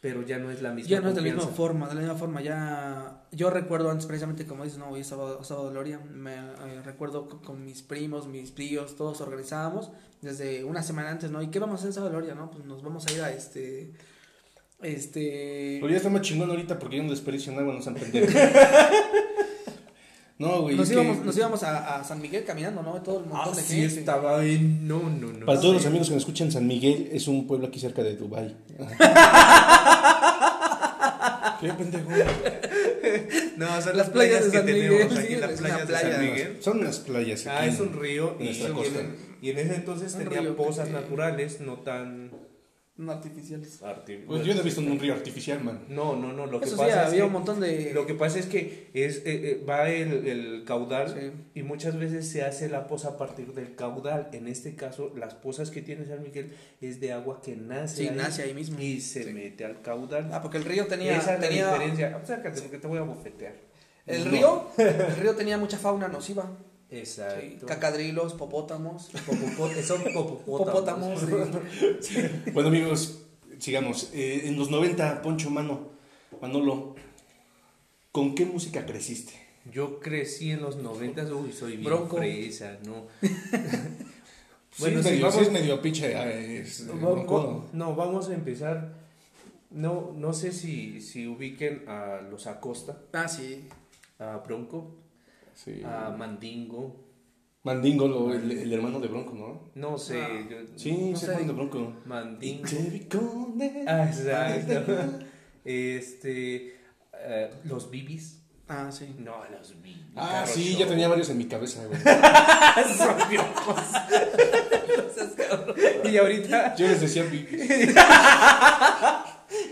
[0.00, 2.00] Pero ya no es la misma Ya no es de la misma forma, de la
[2.02, 3.22] misma forma, ya...
[3.32, 6.82] Yo recuerdo antes, precisamente como dices, no, hoy es sábado, sábado de Gloria, me eh,
[6.84, 9.90] recuerdo co- con mis primos, mis tíos, todos organizábamos
[10.20, 11.40] desde una semana antes, ¿no?
[11.42, 12.50] ¿Y qué vamos a hacer en sábado de Gloria, no?
[12.50, 13.92] Pues nos vamos a ir a este...
[14.82, 15.78] Este...
[15.80, 18.34] Pero ya está más chingón ahorita porque ya no desperdician agua, no sean pendejos.
[20.36, 20.74] No, güey.
[20.76, 23.00] Nos que íbamos, nos íbamos a, a San Miguel caminando, ¿no?
[23.02, 24.00] Todo el montón Ah, de sí, gente.
[24.00, 24.88] estaba bien.
[24.88, 25.46] No, no, no.
[25.46, 28.02] Para no todos los amigos que nos escuchan, San Miguel es un pueblo aquí cerca
[28.02, 28.56] de Dubai.
[31.60, 32.10] ¿Qué pendejo?
[33.56, 35.94] No, son Las playas de que San Miguel, tenemos sí, aquí, las playas de.
[35.96, 36.56] San Miguel.
[36.60, 37.56] Son unas playas aquí.
[37.56, 40.88] Ah, es un río en y, en, y en ese entonces Un tenía río pozas
[40.88, 42.32] que- naturales, no tan
[42.96, 43.82] No artificiales.
[43.82, 45.80] arti- Pues yo no he visto un río artificial, man.
[45.88, 47.90] No, no, no, lo que sí, pasa es había que un montón de...
[47.92, 51.32] lo que pasa es que es eh, eh, va el, el caudal Sí.
[51.58, 54.28] y muchas veces se hace la poza a partir del caudal.
[54.32, 58.08] En este caso, las pozas que tiene San Miguel es de agua que nace, Sí,
[58.08, 58.78] ahí nace ahí mismo.
[58.78, 59.32] y se Sí.
[59.32, 60.30] mete al caudal.
[60.32, 61.16] Ah, porque el río tenía...
[61.18, 62.16] Esa es la tenía diferencia.
[62.16, 63.54] Acércate porque te voy a bofetear.
[64.06, 64.30] El No.
[64.30, 66.48] río, el río tenía mucha fauna nociva.
[66.94, 67.66] Sí, Exacto.
[67.66, 69.10] cacadrilos, popótamos.
[69.26, 71.20] Popopo- son popopótamos.
[71.22, 71.62] Popótamos.
[72.00, 72.16] sí.
[72.52, 73.18] Bueno, amigos,
[73.58, 74.10] sigamos.
[74.12, 75.88] Eh, en los 90, Poncho Mano,
[76.40, 76.94] Manolo,
[78.12, 79.32] ¿con qué música creciste?
[79.72, 82.18] Yo crecí en los noventas, uy, soy bien Bronco.
[82.18, 83.06] fresa, ¿no?
[84.80, 86.12] Bueno, sí, es medio, vamos- sí es medio pinche.
[86.12, 87.46] eh, es, eh, Va- bronco.
[87.46, 88.92] va- no, vamos a empezar.
[89.70, 93.68] No, no sé si, si ubiquen a los Acosta, Ah, sí.
[94.18, 94.96] a Bronco,
[95.54, 95.82] Sí.
[95.84, 97.00] a Mandingo.
[97.62, 99.70] Mandingo, lo- el, el hermano de Bronco, ¿no?
[99.74, 100.28] No sé, Ah.
[100.50, 101.92] yo- Sí, No es hermano de Bronco.
[102.04, 102.68] Mandingo.
[103.86, 105.18] Ah, exacto.
[105.64, 106.76] este,
[107.14, 108.40] eh, los Bibis.
[108.68, 109.14] Ah, sí.
[109.18, 110.02] No, los Bibis.
[110.16, 110.80] Ah, sí, Show.
[110.80, 112.00] ya tenía varios en mi cabeza, güey.
[112.98, 113.80] Son piojos.
[116.10, 117.46] y ahorita, Yo les decía vi-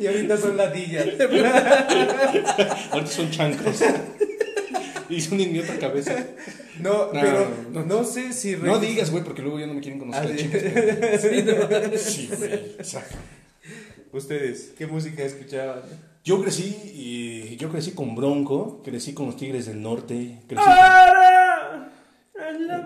[0.01, 1.07] y ahorita son ladillas.
[2.90, 3.83] ahorita son chancros.
[5.18, 6.14] En mi otra cabeza.
[6.81, 7.85] No, No, pero no.
[7.85, 10.40] no, sé si No digas, güey, porque luego ya no me quieren conocer Ah, las
[10.40, 10.44] sí.
[10.46, 10.62] chicas.
[10.62, 12.61] pero- Sí, güey.
[14.12, 15.83] Ustedes, ¿qué música escuchaban?
[16.25, 21.79] Yo crecí, y yo crecí con Bronco, crecí con los Tigres del Norte, crecí la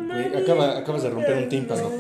[0.09, 1.89] Güey, acaba- acabas de romper un tímpano.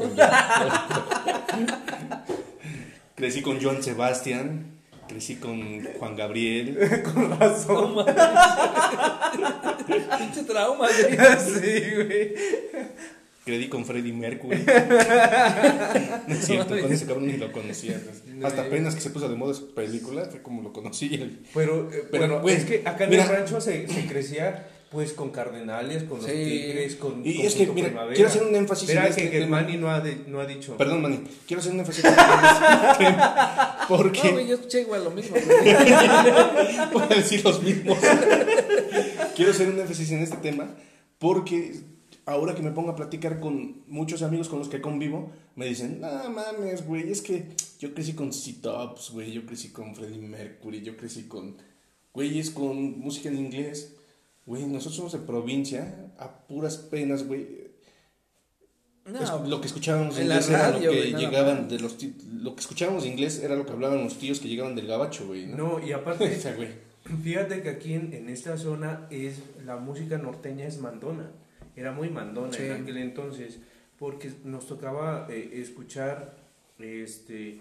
[3.14, 4.72] crecí con Joan Sebastián,
[5.08, 7.94] crecí con Juan Gabriel, Con razón.
[10.18, 11.16] Pinche trauma, güey.
[11.38, 12.35] sí, güey.
[13.44, 14.64] crecí con Freddie Mercury.
[16.27, 18.01] No es cierto, con ese cabrón ni lo conocía.
[18.42, 21.38] Hasta apenas que se puso de moda su película, fue como lo conocí.
[21.55, 23.22] Pero, eh, Pero, bueno, güey, es que acá en mira.
[23.25, 26.33] el rancho se, se crecía pues con cardenales, con los Sí.
[26.33, 28.14] tigres, con Y con es que, mira, Primavera.
[28.14, 29.46] quiero hacer un énfasis Espera en que, este que.
[29.46, 30.77] Manny no ha, de- no ha dicho.
[30.77, 33.77] Perdón, Manny, quiero hacer un énfasis en este tema.
[33.81, 35.37] No, Porque güey, yo escuché igual lo mismo.
[35.37, 37.99] a decir los mismos.
[39.37, 40.75] Quiero hacer un énfasis en este tema
[41.18, 41.79] porque
[42.25, 46.01] ahora que me pongo a platicar con muchos amigos con los que convivo, me dicen,
[46.01, 47.46] no mames, güey, es que
[47.79, 51.57] yo crecí con C-Tops, güey, yo crecí con Freddie Mercury, yo crecí con
[52.12, 53.92] güeyes con música en inglés.
[54.46, 57.66] Güey, nosotros somos de provincia, a puras penas, güey.
[59.05, 61.68] No, Es- lo que escuchábamos en en la inglés era lo que güey, llegaban más.
[61.70, 61.96] de los
[62.42, 65.27] lo que escuchábamos en inglés era lo que hablaban los tíos que llegaban del gabacho,
[65.27, 65.46] güey.
[65.46, 65.57] ¿no?
[65.79, 66.68] No, y aparte, o sea, güey.
[67.23, 71.31] Fíjate que aquí en, en esta zona es la música norteña es mandona.
[71.77, 72.64] era muy mandona Sí.
[72.64, 73.59] en aquel entonces,
[73.99, 76.37] porque nos tocaba eh, escuchar,
[76.79, 77.61] este,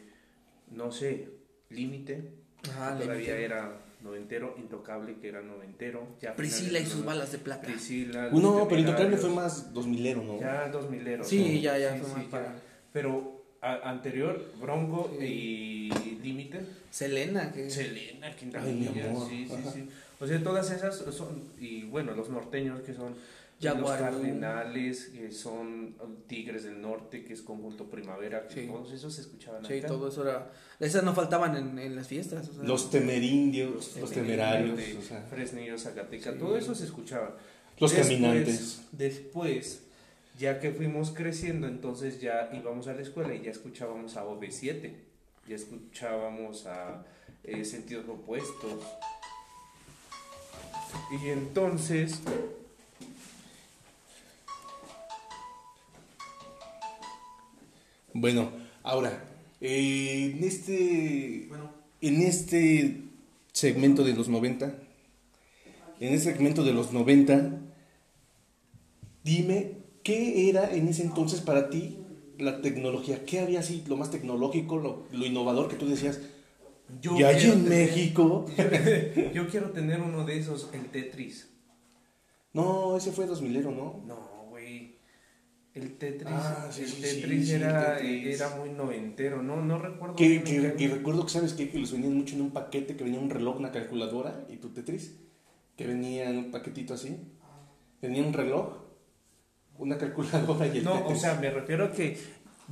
[0.71, 1.29] no sé,
[1.69, 2.31] Límite,
[2.69, 6.07] Ajá, todavía era noventero, Intocable, que era noventero.
[6.21, 7.65] Ya Priscila y sus balas de plata.
[7.67, 8.29] Priscila.
[8.31, 10.39] Uno, pero Intocable fue más dos milero, ¿no?
[10.39, 11.27] Ya dos mileros.
[11.27, 11.61] Sí, ¿no?
[11.61, 12.29] ya, ya Sí, fue sí, más ya.
[12.31, 12.55] para.
[12.93, 13.34] Pero
[13.65, 15.89] a- anterior, Bronco y
[16.23, 16.61] Límite.
[16.91, 17.69] Selena, que.
[17.69, 19.27] Selena, Quintanilla, amor.
[19.29, 19.89] sí, sí, sí.
[20.19, 23.15] O sea, todas esas son, y bueno, los norteños que son
[23.61, 25.95] Jaguar, los Cardenales, que son
[26.27, 28.67] Tigres del Norte, que es Conjunto Primavera, que Sí.
[28.67, 29.87] todos esos se escuchaban Sí, acá.
[29.87, 30.51] todo eso era.
[30.79, 32.47] Esas no faltaban en, en las fiestas.
[32.49, 32.63] o sea.
[32.63, 36.39] Los temerindios, los temerarios, o sea, Fresnillo, Zacateca, Sí.
[36.39, 37.37] todo eso se escuchaba.
[37.77, 38.81] los Después- caminantes.
[38.93, 39.83] Después,
[40.37, 44.93] ya que fuimos creciendo, entonces ya íbamos a la escuela y ya escuchábamos a OV7,
[45.47, 47.05] ya escuchábamos a
[47.43, 48.83] eh, Sentidos Opuestos.
[51.11, 52.21] Y entonces,
[58.17, 58.49] Bueno,
[58.81, 59.25] ahora,
[59.59, 61.69] eh, en este Bueno,
[61.99, 63.01] en este
[63.51, 64.73] segmento de los 90,
[65.99, 67.59] en este segmento de los 90,
[69.25, 71.97] dime qué era en ese entonces para ti
[72.37, 76.19] la tecnología, qué había así lo más tecnológico, lo, lo innovador que tú decías.
[77.01, 78.45] yo y allí en tener- México,
[79.33, 81.49] yo quiero tener uno de esos, el Tetris.
[82.53, 84.03] no, ese fue 2000, ¿no?
[84.05, 84.95] No, güey.
[85.73, 88.39] El Tetris, Ah, sí, el sí, Tetris sí, era, el Tetris.
[88.39, 91.69] era muy noventero, no, no recuerdo Que, que, que recuerdo que sabes qué?
[91.69, 94.69] que los vendían mucho en un paquete que venía un reloj, una calculadora y tu
[94.69, 95.15] Tetris,
[95.75, 97.17] que venía en un paquetito así.
[98.01, 98.84] Venía un reloj,
[99.77, 101.17] una calculadora y el No, Tetris.
[101.17, 102.17] o sea, me refiero a que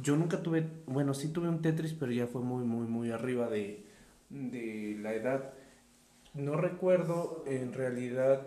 [0.01, 3.49] yo nunca tuve, bueno, sí tuve un Tetris, pero ya fue muy, muy, muy arriba
[3.49, 3.83] de,
[4.29, 5.53] de la edad.
[6.33, 8.41] No recuerdo en realidad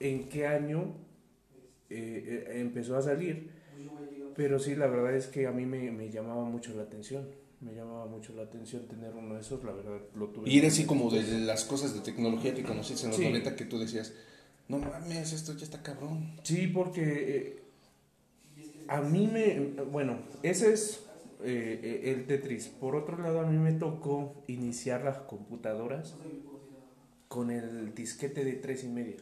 [0.00, 0.94] en qué año
[1.90, 3.50] eh, eh, empezó a salir,
[4.34, 7.28] pero sí, la verdad es que a mí me, me llamaba mucho la atención.
[7.60, 10.50] Me llamaba mucho la atención tener uno de esos, la verdad lo tuve.
[10.50, 13.24] Y era así como de las cosas de tecnología que conociste en los Sí.
[13.26, 14.14] 90 que tú decías,
[14.68, 16.34] no mames, esto ya está cabrón.
[16.42, 17.61] Sí, porque eh,
[18.88, 21.06] a mí me, bueno, ese es
[21.44, 22.68] eh, el Tetris.
[22.68, 26.14] Por otro lado, a mí me tocó iniciar las computadoras
[27.28, 29.16] con el disquete de tres y media.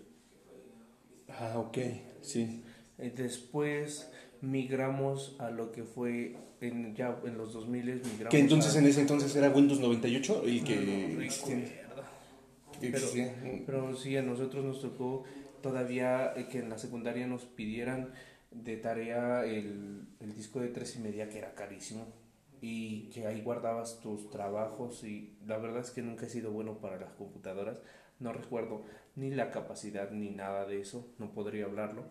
[1.29, 1.79] Ah, ok,
[2.23, 2.62] sí.
[2.99, 4.11] Eh, Después
[4.42, 8.87] migramos a lo que fue en, ya en los 2000 migramos Que entonces a- en
[8.87, 11.88] ese entonces era Windows 98 el que No, no existía.
[12.81, 13.35] que existía.
[13.66, 15.25] Pero sí, a nosotros nos tocó
[15.62, 18.12] todavía eh, que en la secundaria nos pidieran
[18.50, 22.06] de tarea el, el disco de tres y media que era carísimo
[22.60, 26.78] y que ahí guardabas tus trabajos y la verdad es que nunca he sido bueno
[26.80, 27.78] para las computadoras,
[28.18, 28.84] no recuerdo
[29.16, 32.04] ni la capacidad ni nada de eso, no podría hablarlo,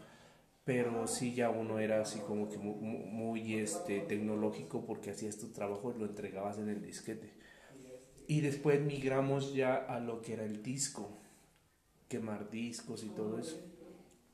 [0.66, 5.38] pero sí ya uno era así como que mu- mu- muy, este, tecnológico porque hacías
[5.38, 7.34] tu trabajo y lo entregabas en el disquete.
[8.28, 11.20] Y después migramos ya a lo que era el disco,
[12.10, 13.58] quemar discos y todo eso.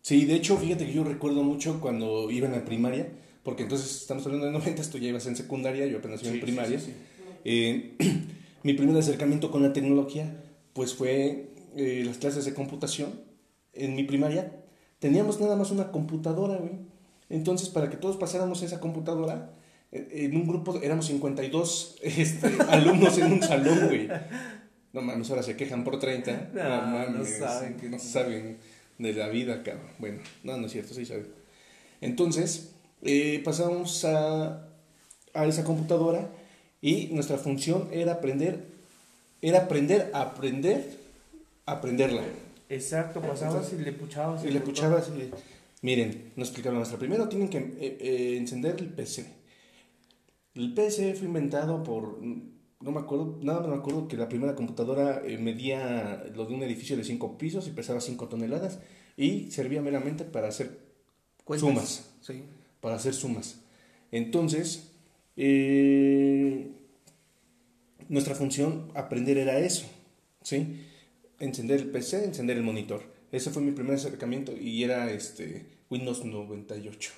[0.06, 3.08] Sí, de hecho, fíjate que yo recuerdo mucho cuando iba en la primaria,
[3.42, 6.42] porque entonces estamos hablando de 90, tú ya ibas en secundaria, yo apenas iba en
[6.42, 6.80] primaria.
[6.80, 7.38] sí, sí, sí.
[7.44, 8.22] Eh,
[8.62, 13.20] mi primer acercamiento con la tecnología, pues fue eh, las clases de computación.
[13.74, 14.52] En mi primaria
[15.00, 16.74] teníamos nada más una computadora, güey.
[17.30, 19.56] Entonces, para que todos pasáramos esa computadora,
[19.92, 24.08] eh, en un grupo éramos 52 este, alumnos en un salón, güey.
[24.94, 26.52] No mames, ahora se quejan por 30.
[26.54, 28.58] No, No, no mames, saben que- no saben
[28.98, 29.92] de la vida, cabrón.
[30.00, 31.28] Bueno, no, no es cierto, sí saben.
[32.02, 34.68] Entonces, eh, pasamos a,
[35.34, 36.30] a esa computadora
[36.82, 38.66] y nuestra función era aprender,
[39.42, 40.98] era aprender a aprender,
[41.66, 42.24] a aprenderla.
[42.70, 44.44] Exacto, pasabas y le puchabas.
[44.44, 45.32] Y el le puchabas y,
[45.82, 46.98] miren, nos explicaron nuestra.
[46.98, 49.26] Primero tienen que eh, eh, encender el PC.
[50.56, 52.20] El PC fue inventado por,
[52.82, 56.54] no me acuerdo, nada más me acuerdo que la primera computadora eh, medía lo de
[56.54, 58.80] un edificio de 5 pisos y pesaba 5 toneladas
[59.18, 60.80] y servía meramente para hacer
[61.44, 61.70] Cuentas.
[61.70, 62.10] sumas.
[62.22, 62.44] Sí.
[62.82, 63.60] para hacer sumas.
[64.12, 64.92] Entonces,
[65.38, 66.72] eh,
[68.10, 69.86] nuestra función aprender era eso,
[70.42, 70.86] ¿sí?
[71.40, 73.02] Encender el PC, encender el monitor.
[73.32, 77.12] Ese fue mi primer acercamiento y era este Windows 98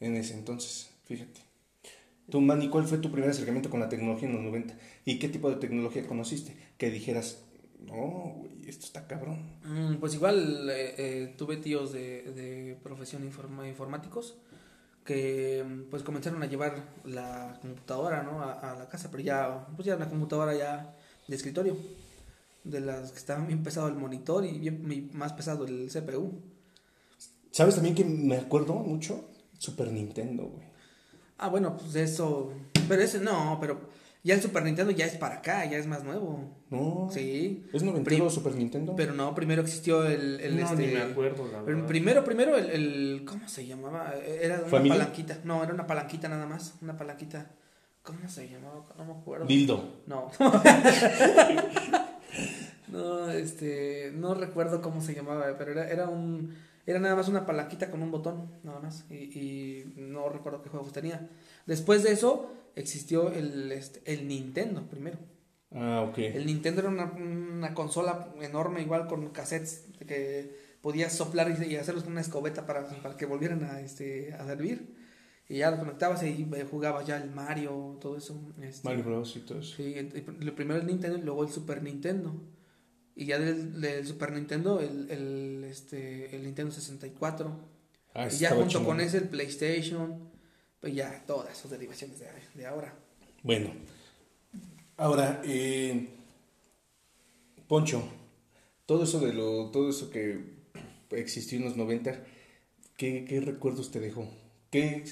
[0.00, 1.49] en ese entonces, fíjate.
[2.30, 4.74] Tú, Manny, ¿cuál fue tu primer acercamiento con la tecnología en los 90?
[5.04, 6.56] ¿Y qué tipo de tecnología conociste?
[6.78, 7.42] Que dijeras,
[7.86, 9.38] no, güey, esto está cabrón.
[9.64, 14.36] Mm, pues igual eh, eh, tuve tíos de, de profesión informa- informáticos
[15.04, 18.42] que mm, pues comenzaron a llevar la computadora ¿no?
[18.42, 20.94] a, a la casa, pero ya pues ya una computadora ya
[21.26, 21.76] de escritorio,
[22.64, 26.40] de las que estaban bien pesado el monitor y bien y más pesado el CPU.
[27.50, 29.24] ¿Sabes también que me acuerdo mucho?
[29.58, 30.69] Super Nintendo, güey.
[31.42, 32.52] Ah, bueno, pues eso.
[32.88, 33.80] Pero ese no, pero
[34.22, 36.44] ya el Super Nintendo ya es para acá, ya es más nuevo.
[36.68, 37.08] No.
[37.10, 37.64] Sí.
[37.72, 38.94] ¿Es noventero Prim- Super Nintendo?
[38.94, 40.38] Pero no, primero existió el.
[40.40, 41.86] el no, este, ni me acuerdo, la verdad.
[41.86, 44.12] primero, primero el, el- ¿Cómo se llamaba?
[44.24, 44.98] Era una ¿Familia?
[44.98, 45.38] palanquita.
[45.44, 46.74] No, era una palanquita nada más.
[46.82, 47.50] Una palanquita.
[48.02, 48.84] ¿Cómo se llamaba?
[48.98, 49.46] No me acuerdo.
[49.46, 50.02] Dildo.
[50.06, 50.30] No.
[52.88, 54.12] no, este.
[54.14, 56.54] No recuerdo cómo se llamaba, pero era, era un.
[56.90, 59.04] Era nada más una palanquita con un botón, nada más.
[59.10, 61.28] Y, y no recuerdo qué juegos tenía.
[61.66, 65.18] Después de eso, existió el, este, el Nintendo primero.
[65.72, 66.18] Ah, ok.
[66.18, 71.76] El Nintendo era una, una consola enorme, igual con cassettes que podías soplar y, y
[71.76, 74.98] hacerlos con una escobeta para, para que volvieran a, este, a servir.
[75.48, 78.52] Y ya lo conectabas y eh, jugabas ya el Mario, todo eso.
[78.60, 78.88] este.
[78.88, 79.36] Mario Bros.
[79.36, 79.76] y todo eso.
[79.76, 82.34] Sí, el, primero el Nintendo y luego el Super Nintendo.
[83.20, 87.54] Y ya del, del Super Nintendo, el, el, este, el Nintendo 64.
[88.14, 88.86] Ah, y ya junto chingón.
[88.86, 90.30] con ese el PlayStation.
[90.80, 92.94] Pues ya todas sus derivaciones de, de ahora.
[93.42, 93.74] Bueno,
[94.96, 96.08] ahora, eh,
[97.68, 98.02] Poncho,
[98.86, 100.42] todo eso de lo, todo eso que
[101.10, 102.24] existió en los 90,
[102.96, 104.30] ¿qué, qué recuerdos te dejó?
[104.70, 105.04] ¿Qué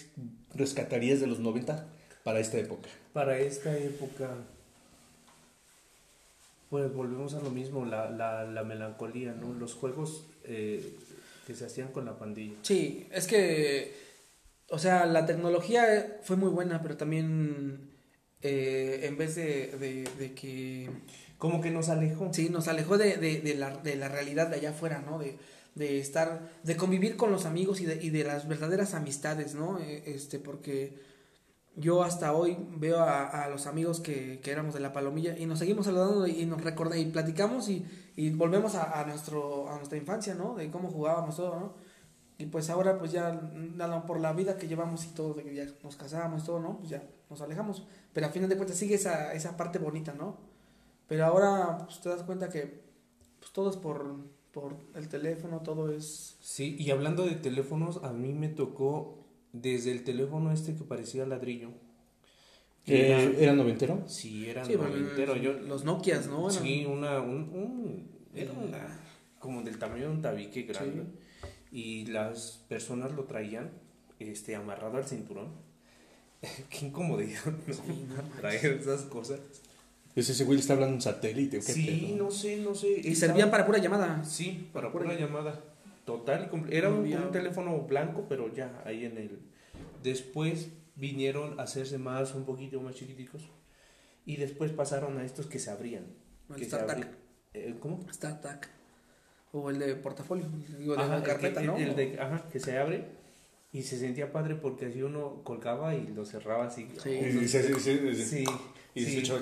[0.54, 1.86] rescatarías de los 90
[2.24, 2.88] para esta época?
[3.12, 4.34] Para esta época,
[6.70, 9.52] pues volvemos a lo mismo, la, la, la melancolía, ¿no?
[9.54, 10.96] Los juegos eh,
[11.46, 12.54] que se hacían con la pandilla.
[12.62, 13.94] Sí, es que,
[14.70, 17.90] o sea, la tecnología fue muy buena, pero también
[18.42, 20.90] eh, en vez de, de, de que,
[21.38, 22.32] Como que nos alejó.
[22.34, 25.18] sí, nos alejó de, de, de la, de la realidad de allá afuera, ¿no?
[25.18, 25.38] De,
[25.74, 29.78] de estar, de convivir con los amigos y de, y de las verdaderas amistades, ¿no?
[29.80, 30.92] Eh, Este, porque
[31.78, 35.46] yo hasta hoy veo a, a los amigos que, que éramos de la palomilla y
[35.46, 37.86] nos seguimos saludando y nos recordamos y platicamos y,
[38.16, 40.54] y volvemos a, a nuestro, a nuestra infancia, ¿no?
[40.54, 41.74] De cómo jugábamos todo, ¿no?
[42.38, 45.54] Y pues ahora pues ya nada, por la vida que llevamos y todo, de que
[45.54, 46.78] ya nos casamos y todo, ¿no?
[46.78, 47.86] Pues ya nos alejamos.
[48.12, 50.36] Pero a final de cuentas sigue esa, esa parte bonita, ¿no?
[51.08, 52.82] Pero ahora pues te das cuenta que
[53.40, 54.16] pues todo es por,
[54.52, 56.36] por el teléfono, todo es...
[56.40, 59.17] Sí, y hablando de teléfonos, a mí me tocó
[59.52, 61.70] desde el teléfono este que parecía ladrillo.
[62.84, 64.02] que Eh, era- ¿Era noventero?
[64.06, 65.36] sí, era Sí, bueno, noventero.
[65.36, 66.48] Yo, los Nokias, ¿no?
[66.50, 68.98] Eran- Sí, una, un, un- era una,
[69.38, 71.02] como del tamaño de un tabique grande.
[71.70, 73.70] Y las personas lo traían
[74.20, 75.48] este, amarrado al cinturón.
[76.70, 77.74] Qué incomodidad, ¿no?
[77.74, 78.36] Sí, no manches.
[78.40, 79.40] Traer esas cosas.
[80.14, 81.58] Pues ese güey le está hablando en satélite.
[81.58, 82.24] ¿o qué Sí, pedo?
[82.24, 83.00] no sé, no sé.
[83.04, 84.24] Y servían para pura llamada.
[84.24, 85.50] Sí, para Pura pura llamada.
[85.52, 85.67] llamada.
[86.08, 89.40] Total Era un, teléfono blanco, pero ya ahí en el.
[90.02, 93.50] Después vinieron a hacerse más, un poquito más chiquiticos.
[94.24, 96.06] Y después pasaron a estos que se abrían.
[96.48, 97.08] El que StarTAC.
[97.52, 98.06] Eh, ¿Cómo?
[98.10, 98.70] StarTAC.
[99.52, 100.46] O el de portafolio,
[100.78, 101.76] digo, de Ajá, el carpeta, que, ¿no?
[101.76, 103.04] el de- ajá, que se abre
[103.72, 106.88] y se sentía padre porque así uno colgaba y lo cerraba así.
[107.02, 107.10] Sí.
[107.10, 108.44] Y, se, Sí,
[108.94, 109.18] y se sí.
[109.18, 109.40] echaba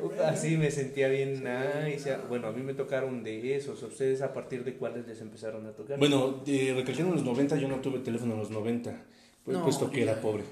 [0.00, 0.18] güey.
[0.20, 2.16] Así me sentía bien nice.
[2.28, 3.82] Bueno, a mí me tocaron de esos.
[3.82, 5.98] ¿A ustedes a partir de cuáles les empezaron a tocar?
[5.98, 9.04] Bueno, eh, recalcando en los 90, yo no tuve teléfono en los 90,
[9.44, 10.44] pues, No, puesto que era pobre.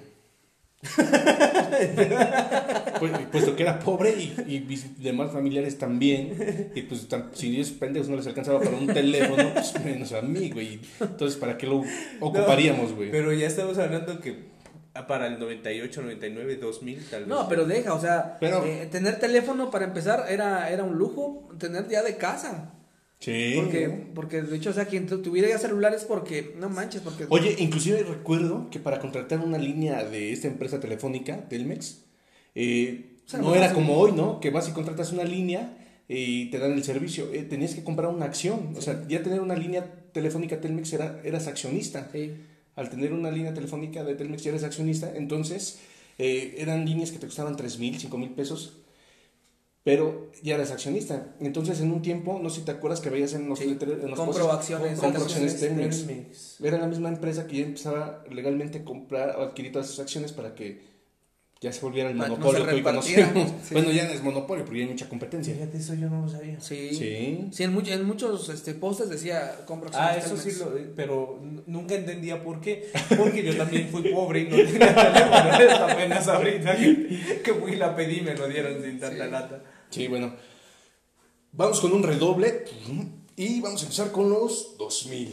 [2.98, 7.60] Pues, puesto que era pobre y, y mis demás familiares también, y pues tan- si
[7.60, 10.80] esos pendejos no les alcanzaba para un teléfono, pues menos a mí, güey.
[11.00, 11.82] Entonces, ¿para qué lo
[12.20, 13.10] ocuparíamos, güey?
[13.10, 14.52] Pero ya estamos hablando que
[15.08, 17.28] para el 98, 99, 2000 tal vez.
[17.28, 21.48] No, pero deja, o sea, Pero- eh, tener teléfono para empezar era, era un lujo,
[21.58, 22.70] tener ya de casa.
[23.24, 23.52] Sí.
[23.56, 27.24] Porque, porque de hecho, o sea, quien tu- tuviera ya celulares porque, no manches, porque...
[27.30, 32.02] Oye, inclusive recuerdo que para contratar una línea de esta empresa telefónica, Telmex,
[32.54, 34.40] eh, O sea, no era como hoy, ¿no?
[34.40, 37.32] Que vas y contratas una línea y te dan el servicio.
[37.32, 38.74] Eh, tenías que comprar una acción.
[38.76, 42.10] O sea, ya tener una línea telefónica Telmex era, eras accionista.
[42.12, 42.32] Sí.
[42.76, 45.10] Al tener una línea telefónica de Telmex ya eres accionista.
[45.16, 45.78] Entonces,
[46.18, 48.80] eh, eran líneas que te costaban 3 mil, 5 mil pesos.
[49.84, 51.34] Pero ya eres accionista.
[51.40, 53.64] Entonces, en un tiempo, no sé si te acuerdas que veías en los, Sí.
[53.64, 53.78] en
[54.10, 56.06] los Compro postes, acciones, compro acciones Telmex.
[56.06, 56.60] Telmex.
[56.62, 60.32] Era la misma empresa que ya empezaba legalmente a comprar o adquirir todas sus acciones
[60.32, 60.94] para que
[61.60, 63.48] ya se volviera el no monopolio se que hoy conocemos.
[63.62, 63.74] Sí.
[63.74, 65.54] Bueno, ya no es monopolio, pero ya hay mucha competencia.
[65.54, 66.58] Fíjate, eso yo no lo sabía.
[66.60, 66.88] Sí.
[66.94, 67.48] Sí.
[67.52, 70.88] Sí, en, much- en muchos este, postes decía compro Ah, acciones eso sí, Telmex.
[70.88, 72.88] lo, pero n- nunca entendía por qué.
[73.18, 74.94] Porque yo también fui pobre y no tenía
[75.58, 75.84] teléfono.
[75.92, 79.30] Apenas ahorita que, que fui y la pedí me lo dieron sin tanta Sí.
[79.30, 79.62] lata.
[79.94, 80.34] Sí, bueno.
[81.52, 82.64] Vamos con un redoble
[83.36, 85.32] y vamos a empezar con los 2000.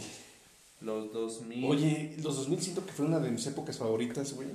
[0.82, 1.64] Los 2000.
[1.64, 4.48] Oye, los 2000 siento que fue una de mis épocas favoritas, güey.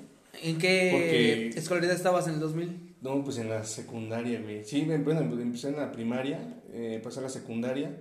[0.43, 2.95] ¿En qué Porque- escolaridad estabas en el 2000?
[3.01, 4.63] No, pues en la secundaria, güey.
[4.65, 7.97] Sí, bueno, empecé en la primaria, eh, pasé a la secundaria,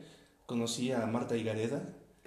[0.46, 1.82] conocí a Marta Higareda.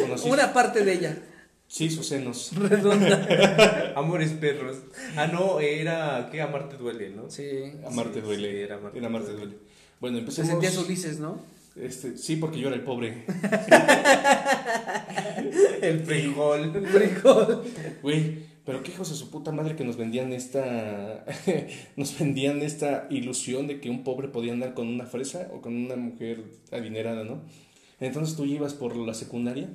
[0.00, 1.18] Conocí- Una parte de ella.
[1.66, 2.52] Sí, sus senos.
[3.96, 4.76] Amores perros.
[5.16, 7.30] Ah, no, era que Amarte duele, ¿no?
[7.30, 7.48] Sí.
[7.86, 8.50] Amarte Sí, duele.
[8.50, 9.46] sí, era Amarte Era Amarte duele.
[9.46, 9.58] duele.
[10.00, 10.50] Bueno, Se empecemos.
[10.50, 11.40] sentías Ulises, ¿no?
[11.76, 13.24] Este, sí, porque yo era el pobre.
[15.82, 16.86] El frijol.
[16.86, 17.62] Frijol.
[18.02, 21.24] Güey, pero qué hijos de su puta madre que nos vendían esta.
[21.96, 25.74] nos vendían esta ilusión de que un pobre podía andar con una fresa o con
[25.74, 27.42] una mujer adinerada, ¿no?
[28.00, 29.68] Entonces tú ibas por la secundaria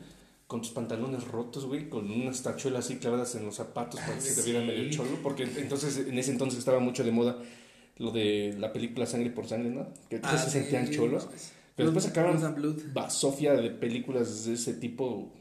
[0.49, 4.21] con tus pantalones rotos, güey, con unas tachuelas así clavadas en los zapatos para que
[4.21, 7.38] se te viera medio cholo, porque entonces en ese entonces estaba mucho de moda
[7.97, 9.93] lo de la película Sangre por Sangre, ¿no?
[10.09, 11.27] Que todos se sentían Ah, sí, cholos.
[11.75, 15.31] Pero Blood- después sacaron basofia de películas de ese tipo, o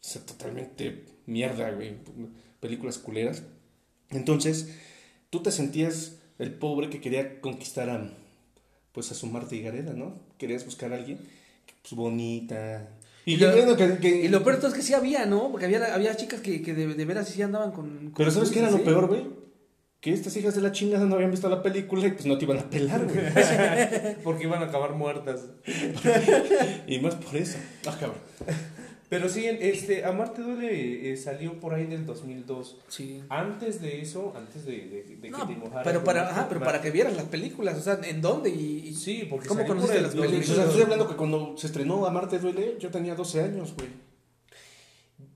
[0.00, 1.94] sea, totalmente mierda, güey,
[2.60, 3.44] películas culeras.
[4.10, 4.68] Entonces,
[5.30, 8.12] tú te sentías el pobre que quería conquistar a,
[8.92, 10.14] pues, a su Marta y Gareda, ¿no?
[10.36, 11.18] Querías buscar a alguien,
[11.82, 12.97] pues, bonita.
[13.28, 15.50] Y, Y lo- bueno, que, que- Y lo peor es que sí había, ¿no?
[15.50, 17.88] Porque había, había chicas que, que de, de veras sí andaban con.
[17.98, 19.26] con Pero ¿sabes qué era lo peor, güey?
[20.00, 22.46] Que estas hijas de la chingada no habían visto la película y pues no te
[22.46, 24.14] iban a pelar, güey.
[24.24, 25.44] Porque iban a acabar muertas.
[26.86, 27.58] y más por eso.
[27.86, 28.18] Ah, cabrón.
[29.08, 32.78] Pero sí, este, Amarte duele eh, salió por ahí del 2002.
[32.88, 33.22] Sí.
[33.30, 36.60] Antes de eso, antes de, de- de No, que te mojaras pero para, ajá, pero
[36.60, 38.50] para que vieras las películas, o sea, ¿en dónde?
[38.50, 40.46] Y, y- Sí, porque ¿Cómo conociste las O películas?
[40.46, 43.88] sea, estoy hablando que cuando se estrenó Amarte Duele, yo tenía 12 años, güey.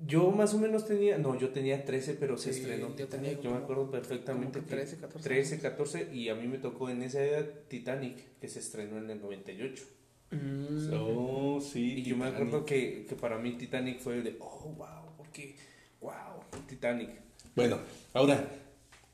[0.07, 2.95] Yo más o menos tenía, no, yo tenía 13, pero se Sí, estrenó.
[2.97, 5.29] yo tenía Yo como- me acuerdo perfectamente que 13, 14.
[5.29, 9.11] 13, 14 y a mí me tocó en esa edad Titanic, que se estrenó en
[9.11, 9.85] el 98.
[10.31, 10.91] Mm.
[10.95, 12.02] Oh, sí.
[12.13, 15.57] Yo me acuerdo que, que para mí Titanic fue el de, oh, wow, porque,
[16.01, 16.13] wow,
[16.69, 17.11] Titanic.
[17.55, 17.79] Bueno,
[18.15, 18.45] ahora,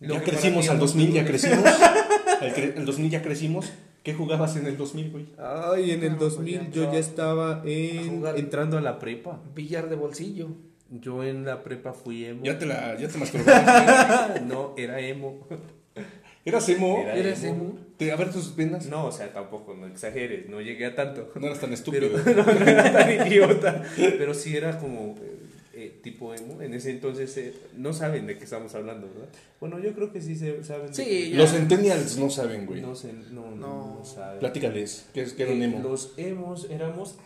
[0.00, 1.64] Lo ya crecimos al mí 2000, ya crecimos.
[2.40, 3.72] Al cre- el 2000 ya crecimos.
[4.04, 5.26] ¿Qué jugabas en el 2000, güey?
[5.38, 9.40] Ay, en el No, pues 2000 ya yo ya estaba en- entrando a la prepa.
[9.54, 10.48] Billar de bolsillo.
[10.88, 12.44] Yo en la prepa fui emo.
[12.44, 14.40] Ya te la, ya te masturbaste.
[14.42, 15.46] no, era emo.
[16.48, 17.00] ¿Eras emo?
[17.02, 17.54] Era ¿Eres emo.
[17.64, 17.78] emo?
[17.96, 18.86] Te- a ver tus vendas.
[18.86, 21.30] No, o sea, tampoco, no exageres, no llegué a tanto.
[21.34, 22.10] No eras tan Pero estúpido.
[22.36, 23.82] no, no era tan idiota.
[23.96, 25.38] Pero sí era como eh,
[25.74, 26.60] eh, tipo emo.
[26.62, 29.28] En ese entonces eh, no saben de qué estamos hablando, ¿verdad?
[29.60, 30.94] Bueno, yo creo que sí se saben.
[30.94, 31.30] Sí, qué-.
[31.36, 32.80] Los centennials no saben, güey.
[32.80, 33.96] No, sé, no, no, No.
[33.98, 34.38] no saben.
[34.38, 35.80] Platícales, ¿qué es que era un Eh, emo?
[35.80, 37.16] Los emos éramos,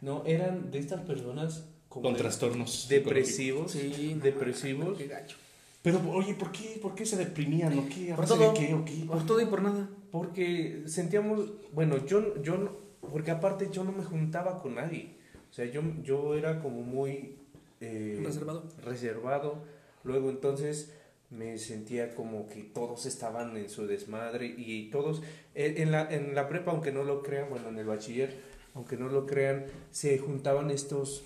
[0.00, 2.86] no, eran de estas personas como Con de- trastornos.
[2.88, 4.96] depresivos, Sí, no, depresivos.
[4.96, 5.36] Qué gacho.
[5.82, 8.12] Pero, oye, ¿por qué, ¿por qué se deprimían o qué?
[8.12, 8.52] ¿A Por todo.
[8.52, 9.04] de qué o qué?
[9.06, 9.88] Por todo y por nada.
[10.12, 12.70] Porque sentíamos, bueno, yo, yo, no-
[13.10, 15.16] porque aparte yo no me juntaba con nadie.
[15.50, 17.36] O sea, yo, yo era como muy...
[17.80, 18.64] eh, Reservado.
[18.84, 19.64] Reservado.
[20.04, 20.92] Luego entonces
[21.30, 25.22] me sentía como que todos estaban en su desmadre y todos,
[25.54, 28.36] eh, en la, en la prepa, aunque no lo crean, bueno, en el bachiller,
[28.74, 31.22] aunque no lo crean, se juntaban estos,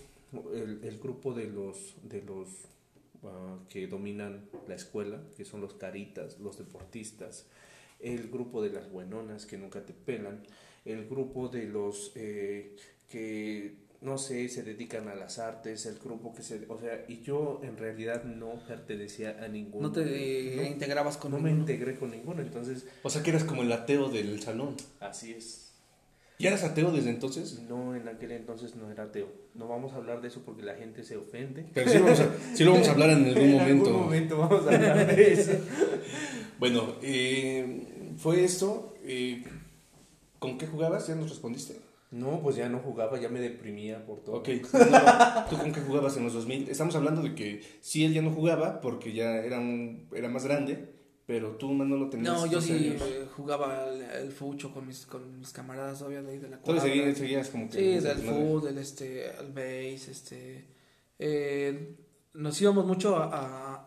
[0.54, 2.48] el, el grupo de los, de los
[3.26, 7.46] ah, que dominan la escuela, que son los caritas, los deportistas,
[8.00, 10.42] el grupo de las buenonas que nunca te pelan,
[10.84, 12.76] el grupo de los eh,
[13.08, 17.22] que no sé, se dedican a las artes, el grupo que se, o sea, y
[17.22, 21.50] yo en realidad no pertenecía a ningún No te eh, no, integrabas con no me
[21.50, 24.76] integré con ninguno, entonces O sea, que eras como el ateo del salón.
[25.00, 25.65] así es.
[26.38, 27.60] ¿Ya eras ateo desde entonces?
[27.68, 29.28] No, en aquel entonces no era ateo.
[29.54, 31.64] No vamos a hablar de eso porque la gente se ofende.
[31.72, 33.86] Pero sí, vamos a- sí lo vamos a hablar en algún En momento.
[33.86, 35.52] algún momento vamos a hablar de eso.
[36.58, 38.94] Bueno, eh, fue esto.
[39.04, 39.44] eh,
[40.38, 41.06] ¿Con qué jugabas?
[41.08, 41.76] ¿Ya nos respondiste?
[42.10, 44.36] No, pues ya no jugaba, ya me deprimía por todo.
[44.36, 44.48] Ok.
[44.72, 46.68] No, ¿Tú con qué jugabas en los 2000?
[46.70, 50.44] Estamos hablando de que sí, él ya no jugaba porque ya era, un, era más
[50.44, 50.94] grande,
[51.26, 53.02] pero tú, Manolo, tenías No, yo 12 sí años.
[53.04, 56.80] eh, jugaba el, el fucho con mis, con mis camaradas, obviamente, ahí de la cuadra.
[56.82, 57.76] seguías, seguías como que...
[57.98, 60.64] Sí, del food, del este, el base, este,
[61.18, 61.96] eh,
[62.34, 63.86] nos íbamos mucho a, a,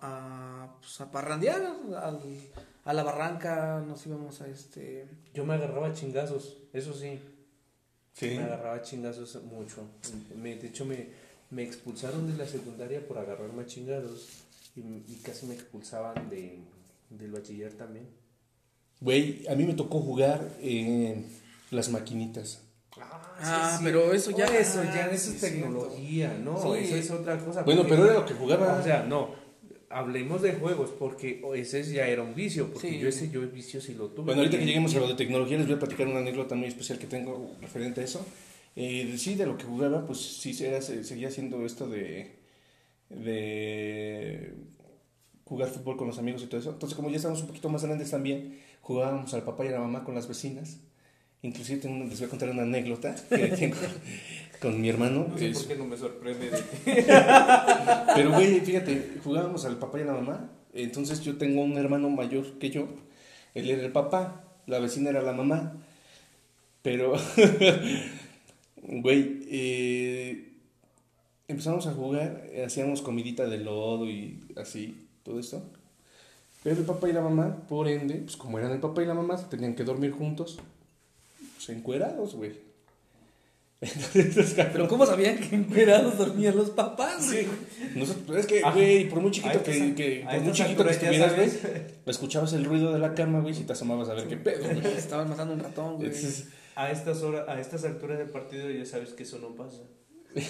[0.65, 1.62] a, pues, a parrandear,
[2.02, 2.19] al-
[2.86, 7.19] a la barranca, nos íbamos a este, Yo me agarraba chingazos, eso sí.
[8.13, 8.32] Sí.
[8.32, 9.84] Me agarraba chingazos mucho.
[10.36, 11.08] Me- de hecho, me,
[11.52, 14.28] me expulsaron de la secundaria por agarrarme a chingazos
[14.75, 16.60] y, y casi me expulsaban de,
[17.10, 18.08] del bachiller también.
[19.02, 21.26] Güey, a mí me tocó jugar en
[21.72, 22.62] las maquinitas.
[23.41, 26.80] Ah, pero eso ya- eso ah, ya sí, eso es tecnología, no, Sí.
[26.84, 27.63] eso es otra cosa.
[27.63, 28.78] Bueno, porque- pero era lo que jugaba.
[28.78, 29.34] O sea, no,
[29.89, 33.00] hablemos de juegos porque ese ya era un vicio, porque Sí.
[33.00, 34.25] yo ese yo el vicio sí lo tuve.
[34.25, 36.67] Bueno, ahorita que lleguemos a lo de tecnología, les voy a platicar una anécdota muy
[36.67, 38.25] especial que tengo referente a eso.
[38.75, 42.36] Eh, sí, de lo que jugaba, pues sí, era, se- seguía haciendo esto de,
[43.10, 44.54] de
[45.50, 46.69] jugar fútbol con los amigos y todo eso.
[46.71, 49.79] Entonces, como ya estábamos un poquito más grandes también, jugábamos al papá y a la
[49.79, 50.77] mamá con las vecinas.
[51.41, 53.75] Inclusive tengo- les voy a contar una anécdota que tengo.
[54.62, 55.25] con mi hermano.
[55.29, 56.58] No sé es- por qué no me sorprende de.
[58.15, 60.52] Pero, güey, fíjate, jugábamos al papá y a la mamá.
[60.73, 62.87] Entonces yo tengo un hermano mayor que yo.
[63.56, 65.77] Él era el papá, la vecina era la mamá.
[66.83, 67.13] Pero,
[68.81, 70.52] güey, eh,
[71.47, 75.62] empezamos a jugar, hacíamos comidita de lodo y así, todo esto.
[76.63, 79.13] Pero el papá y la mamá, por ende, pues como eran el papá y la
[79.13, 80.58] mamá, tenían que dormir juntos.
[81.56, 82.54] Pues encuerados, güey.
[83.82, 87.27] Entonces, Pero ¿cómo sabían que encuerados dormían los papás?
[87.32, 87.48] güey?
[87.96, 90.90] Nosotros, es que, güey, por muy chiquito a que, que- a por muy chiquito que
[90.90, 91.50] ya estuvieras, güey,
[92.08, 94.86] escuchabas el ruido de la cama, güey, si te asomabas a ver qué pedo, güey.
[94.98, 96.12] Estaban matando un ratón, güey.
[96.75, 99.84] A estas horas, a estas alturas del partido ya sabes que eso no pasa.
[100.36, 100.50] Es,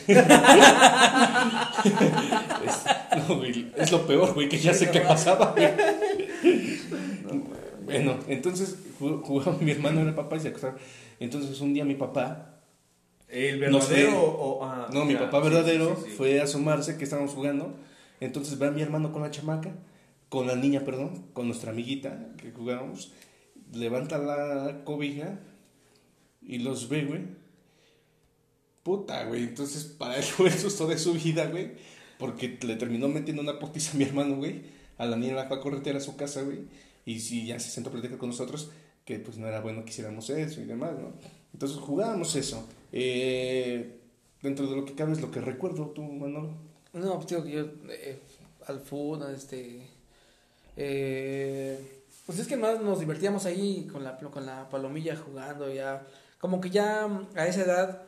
[3.28, 5.68] no, güey, es lo peor, güey, que ya sé qué pasaba, güey.
[7.86, 10.76] Bueno, entonces ju- jugaba mi hermano era papá y se acostaba.
[11.20, 12.62] Entonces un día mi papá,
[13.28, 14.64] ¿El No verdadero o.?
[14.66, 16.16] ah, no, mi papá verdadero sí, sí, sí.
[16.18, 17.76] fue a asomarse que estábamos jugando.
[18.20, 19.72] Entonces ve a mi hermano con la chamaca,
[20.30, 23.12] con la niña, perdón, con nuestra amiguita que jugábamos.
[23.74, 25.40] Levanta la cobija
[26.42, 27.22] y los ve, güey.
[28.84, 29.44] Puta, güey.
[29.44, 31.72] Entonces para él fue el susto de su vida, güey.
[32.18, 34.64] Porque le terminó metiendo una potiza a mi hermano, güey.
[34.98, 36.60] A la niña la fue a corretear a su casa, güey.
[37.06, 38.72] Y si ya se sentó a platicar con nosotros,
[39.06, 41.14] que pues no era bueno que hiciéramos eso y demás, ¿no?
[41.54, 42.68] Entonces jugábamos eso.
[42.92, 44.00] Eh,
[44.42, 46.54] dentro de lo que cabe es lo que recuerdo, tú, Manolo.
[46.94, 48.20] No, pues que yo eh,
[48.68, 49.88] al fútbol, este...
[50.76, 56.06] eh, pues es que más nos divertíamos ahí con la, con la palomilla jugando, ya...
[56.38, 57.06] Como que ya
[57.36, 58.04] a esa edad,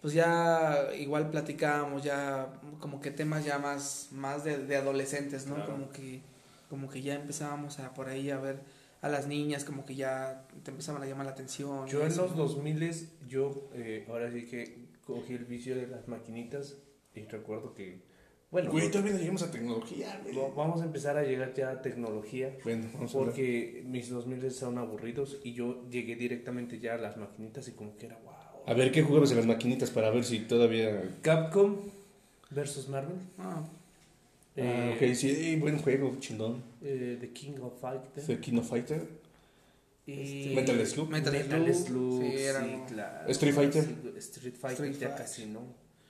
[0.00, 5.56] pues ya igual platicábamos, ya como que temas ya más, más de, de adolescentes, ¿no?
[5.56, 5.72] Claro.
[5.72, 6.20] Como que
[6.68, 8.60] como que ya empezábamos a por ahí a ver
[9.00, 11.86] a las niñas, como que ya te empezaban a llamar la atención.
[11.86, 16.76] Yo en los 2000 yo eh, ahora sí que cogí el vicio de las maquinitas
[17.14, 18.02] y recuerdo que,
[18.50, 20.36] bueno, Güey, todavía no llegamos a tecnología, güey.
[20.36, 23.26] va- vamos a empezar a llegar ya a tecnología Bueno, vamos a ver.
[23.26, 27.96] porque mis 2000 son aburridos y yo llegué directamente ya a las maquinitas y como
[27.96, 28.34] que era wow.
[28.68, 31.02] A ver, ¿qué jugabas en las maquinitas para ver si todavía...
[31.22, 31.76] Capcom
[32.50, 33.16] versus Marvel.
[33.38, 33.70] Ah, Ah,
[34.60, 36.62] Eh, ok, sí, eh, buen juego, chingón.
[36.82, 38.26] eh, The King of Fighters.
[38.26, 39.06] The King of Fighter.
[40.06, 41.08] Y Metal Slug.
[41.10, 43.30] Metal Metal Slug, Slug, sí, era sí, claro.
[43.30, 43.84] Street Fighter.
[44.18, 45.16] Street Fighter Street ya Fighter.
[45.16, 45.60] casi no.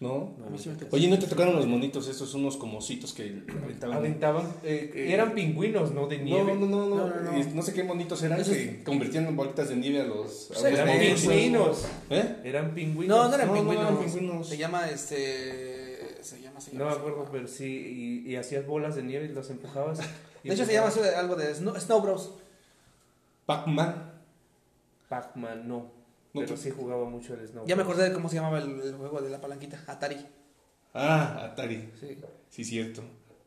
[0.00, 0.32] ¿No?
[0.38, 0.94] No, A mí sí me ya tocó.
[0.94, 3.96] Oye, ¿no te tocaron los monitos estos, unos como ositos que aventaban?
[3.96, 6.06] Aventaban, eh, Eh, eran pingüinos, ¿no?
[6.06, 6.54] De No, nieve.
[6.54, 7.44] no, no, no, No, no, no.
[7.54, 10.52] no sé qué monitos eran Esos- que convertían en bolitas de nieve a los...
[10.52, 11.86] a los Eran Eran pingüinos.
[12.10, 12.36] ¿Eh?
[12.44, 13.16] Eran pingüinos.
[13.16, 13.90] No, no eran No, no pingüinos.
[13.90, 14.48] eran pingüinos.
[14.48, 16.22] Se llama este.
[16.22, 16.60] Se llama.
[16.60, 17.30] Se llama No me se acuerdo, llama.
[17.32, 18.22] pero sí.
[18.24, 19.98] Y, y hacías bolas de nieve y las empujabas.
[20.44, 20.96] y De hecho, se llama empujabas.
[20.96, 22.30] eso de- algo de Snow, Snow Bros.
[23.46, 24.12] Pac-Man.
[25.08, 25.97] Pac-Man, no.
[26.34, 27.64] No, Pero tú- sí jugaba mucho el Snow.
[27.66, 29.82] Ya me acordé de cómo se llamaba el, el juego de la palanquita.
[29.86, 30.16] Atari.
[30.94, 31.88] Ah, Atari.
[32.00, 32.18] Sí.
[32.50, 33.02] Sí, cierto.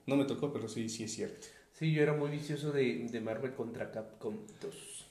[0.07, 1.47] No me tocó, pero sí, sí es cierto.
[1.73, 5.07] Sí, yo era muy vicioso de, de Marvel contra Capcom 2.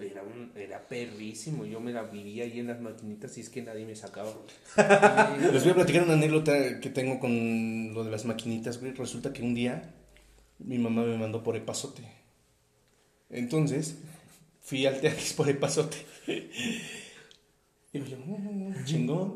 [0.00, 1.64] Era, un, era perrísimo.
[1.64, 4.32] Yo me la vivía ahí en las maquinitas y es que nadie me sacaba.
[5.52, 8.92] Les voy a platicar una anécdota que tengo con lo de las maquinitas, güey.
[8.94, 9.94] Resulta que un día
[10.58, 12.02] mi mamá me mandó por epazote.
[13.30, 13.96] Entonces,
[14.60, 15.96] fui al teatro por epazote.
[17.92, 19.34] Y yo, "Mm, chingón.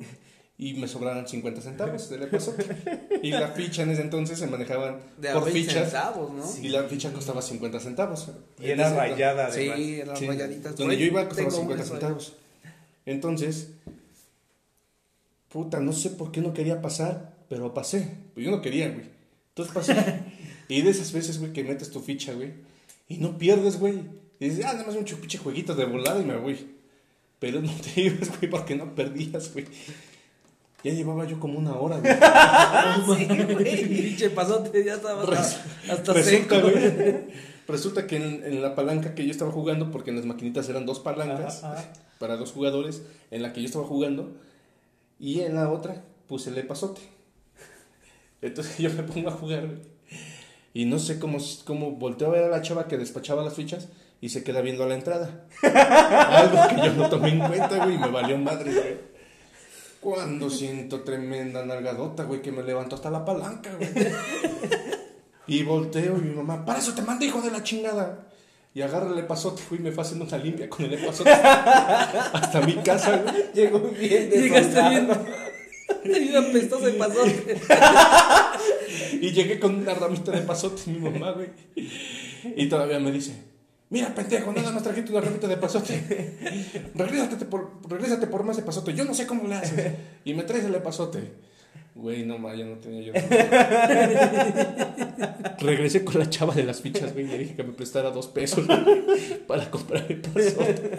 [0.58, 2.64] Y me sobraron 50 centavos del epazote.
[3.22, 5.90] Y la ficha en ese entonces se manejaban De por 20 fichas.
[5.90, 6.64] centavos, ¿no?
[6.64, 8.28] Y la ficha costaba 50 centavos.
[8.58, 9.78] Y era rayada, Sí, además.
[9.80, 10.72] eran Sí, rayaditas.
[10.72, 11.98] Por Donde ahí yo iba costaba tengo 50 unas ahí.
[12.00, 12.32] centavos.
[13.04, 13.68] Entonces,
[15.50, 18.08] puta, no sé por qué no quería pasar, pero pasé.
[18.34, 19.04] Pues yo no quería, güey.
[19.50, 19.94] Entonces pasé.
[20.68, 22.52] y de esas veces, güey, que metes tu ficha, güey,
[23.08, 24.00] y no pierdes, güey.
[24.40, 26.75] Y dices, ah, nada más un chupiche jueguito de volada y me voy.
[27.38, 29.66] Pero no te ibas, güey, porque no perdías, güey.
[30.84, 32.14] Ya llevaba yo como una hora, güey.
[33.26, 33.88] Sí, güey.
[33.88, 35.58] Pinche pasote, ya estaba Res-
[35.90, 36.70] hasta Resulta, seco.
[36.70, 37.46] güey.
[37.68, 40.86] Resulta que en, en la palanca que yo estaba jugando, porque en las maquinitas eran
[40.86, 41.92] dos palancas Ajá, ajá.
[42.20, 44.36] para dos jugadores, en la que yo estaba jugando,
[45.18, 47.00] y en la otra puse el pasote.
[48.42, 49.78] Entonces yo me pongo a jugar, güey,
[50.74, 53.88] y no sé cómo, cómo volteo a ver a la chava que despachaba las fichas
[54.20, 55.46] y se queda viendo a la entrada.
[55.62, 59.16] Algo que yo no tomé en cuenta, güey, y me valió madre, güey.
[60.00, 63.90] Cuando siento tremenda nalgadota, güey, que me levantó hasta la palanca, güey.
[65.48, 68.26] Y volteo y mi mamá, para eso te mandé, hijo de la chingada.
[68.74, 71.30] Y agarra el epazote, güey, y me fue haciendo una limpia con el epazote.
[71.30, 73.52] Hasta mi casa, güey.
[73.54, 75.08] Llegó bien Llegaste bien.
[76.04, 77.60] Un apestoso de pasote.
[79.20, 81.48] Y llegué con una ramita de pasote, mi mamá, güey.
[82.56, 83.32] Y todavía me dice,
[83.88, 85.94] Mira, pendejo, nada más trajiste una ramita de pasote.
[86.94, 88.92] regrésate por, regrésate por más de pasote.
[88.94, 89.94] Yo no sé cómo le haces.
[90.24, 91.20] Y me traes el de pasote.
[91.94, 93.12] Güey, no ma, ya no tenía yo.
[95.60, 98.26] Regresé con la chava de las fichas, güey, y le dije que me prestara dos
[98.28, 98.66] pesos
[99.46, 100.90] para comprar el pasote.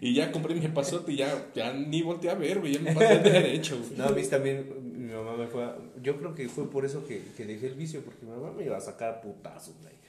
[0.00, 2.94] Y ya compré mi pasote y ya, ya ni volteé a ver, güey, ya me
[2.94, 3.98] pasé de derecho, güey.
[3.98, 7.04] No, a mí también, mi mamá me fue a- Yo creo que fue por eso
[7.06, 9.99] que, que dejé el vicio, porque mi mamá me iba a sacar a putazos, güey.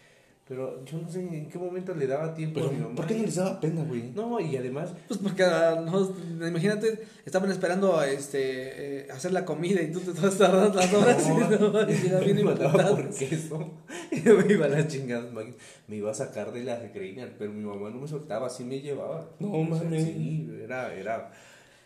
[0.52, 2.96] Pero yo no sé en qué momento le daba tiempo Pero, a mi mamá.
[2.96, 4.12] ¿por qué no les daba pena, güey?
[4.14, 9.46] No, y además, Pues porque, ah, no, imagínate, estaban esperando a este, eh, hacer la
[9.46, 13.10] comida y tú te estás tardando las horas y no, y ya bien me por
[13.16, 13.72] queso.
[14.12, 15.32] Y me iba a las chingadas.
[15.32, 15.42] ma-
[15.88, 18.82] Me iba a sacar de la greña, pero mi mamá no me soltaba, así me
[18.82, 19.30] llevaba.
[19.40, 20.04] No, O sea, mames.
[20.04, 21.32] Sí, era, era.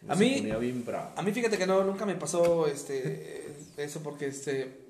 [0.07, 1.11] A mí- ponía bien bravo.
[1.16, 3.45] A mí fíjate que no, nunca me pasó este,
[3.78, 4.85] eso porque este,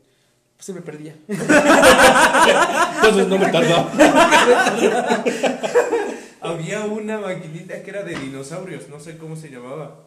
[0.56, 1.16] pues se me perdía.
[1.28, 3.91] Entonces no me tardaba.
[6.41, 10.01] Había una maquinita que era de dinosaurios, no sé cómo se llamaba.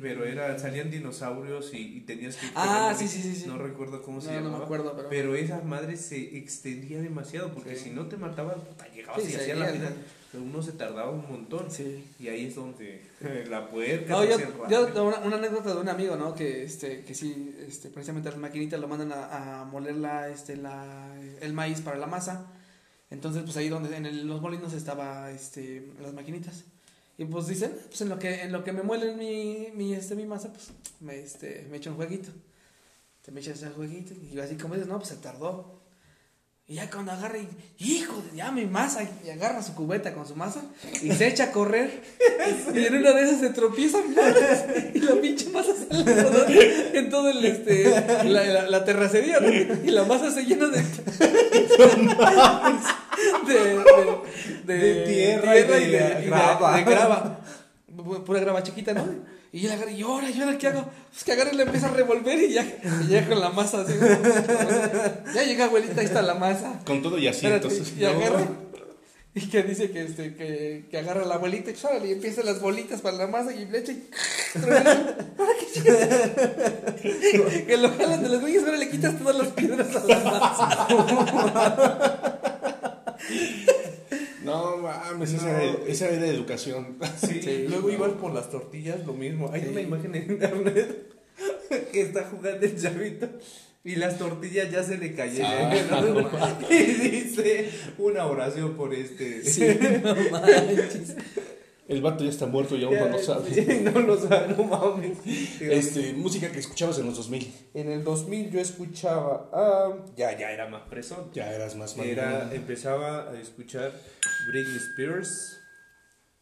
[0.00, 2.46] Pero era, salían dinosaurios y, y tenías que...
[2.56, 3.44] Ah, sí, sí, sí, sí.
[3.46, 4.64] No recuerdo cómo se No, no me llamaba.
[4.64, 7.84] acuerdo, pero- Pero esa madre se extendía demasiado, porque Sí.
[7.84, 9.72] si no te mataban, puta, llegabas Sí, y hacías la ¿no?
[9.72, 9.92] vida.
[10.34, 11.70] Pero uno se tardaba un montón.
[11.70, 12.04] Sí.
[12.18, 13.06] Y ahí es donde
[13.48, 14.36] la puerca No, yo,
[14.68, 16.34] yo una, una anécdota de un amigo, ¿no?
[16.34, 20.56] Que este, que sí, este, precisamente las maquinitas lo mandan a, a moler la, este,
[20.56, 22.46] la, el maíz para la masa.
[23.10, 26.64] Entonces, pues ahí donde en el- los molinos estaba, este, las maquinitas.
[27.16, 30.16] Y pues dicen, pues en lo que, en lo que me muelen mi, mi, este,
[30.16, 32.30] mi masa, pues me, este, me echo un jueguito.
[33.22, 35.83] Te me echas el jueguito y así como dices, no, pues se tardó.
[36.66, 37.46] Y ya cuando agarra y,
[37.78, 40.62] hijo, de- ya mi masa, y agarra su cubeta con su masa
[41.02, 42.02] y se echa a correr.
[42.74, 43.98] y en una de esas se tropieza
[44.94, 47.84] y la pinche masa sale en todo, en todo el, este,
[48.24, 49.48] la, la, la terracería, ¿no?
[49.52, 50.80] Y la masa se llena de.
[53.46, 53.84] de,
[54.64, 56.76] de, De tierra y de grava.
[56.76, 57.40] de grava.
[57.94, 59.04] Pu- Pura grava chiquita, ¿no?
[59.54, 60.84] Y él agarra, y ahora, ¿y ahora qué hago?
[61.12, 62.66] Pues que agarra y le empieza a revolver y ya,
[63.04, 63.92] y ya con la masa así.
[65.32, 66.80] Ya llega abuelita, ahí está la masa.
[66.84, 67.92] Con todo y Espérate, asientos.
[67.96, 68.48] y agarra.
[69.32, 71.74] Y que dice que, este, que, que agarra la bolita y,
[72.04, 74.10] y empieza las bolitas para la masa y le echa y.
[77.00, 77.64] Que.
[77.66, 80.88] Que lo jalan de los güeyes, ahora le quitas todas las piedras a la masa.
[84.44, 86.96] No mames, esa, era, esa era educación.
[87.20, 88.18] Sí, Sí, luego no.
[88.18, 89.50] por las tortillas, lo mismo.
[89.52, 89.68] Hay Sí.
[89.68, 91.12] una imagen en internet
[91.92, 93.28] que está jugando el chavito
[93.84, 95.50] y las tortillas ya se le cayeron.
[95.50, 99.44] Ah, y dice una oración por este.
[99.44, 99.66] Sí,
[100.02, 101.16] no manches.
[101.86, 103.80] El vato ya está muerto y aún no lo sabe.
[103.92, 105.18] No lo sabe, no mames.
[105.60, 107.52] Este, música que escuchabas en los 2000.
[107.74, 111.30] En el 2000 yo escuchaba, ah, ya, ya era más presón.
[111.34, 112.06] Ya eras más mal.
[112.06, 113.92] Era, empezaba a escuchar
[114.48, 115.60] Britney Spears,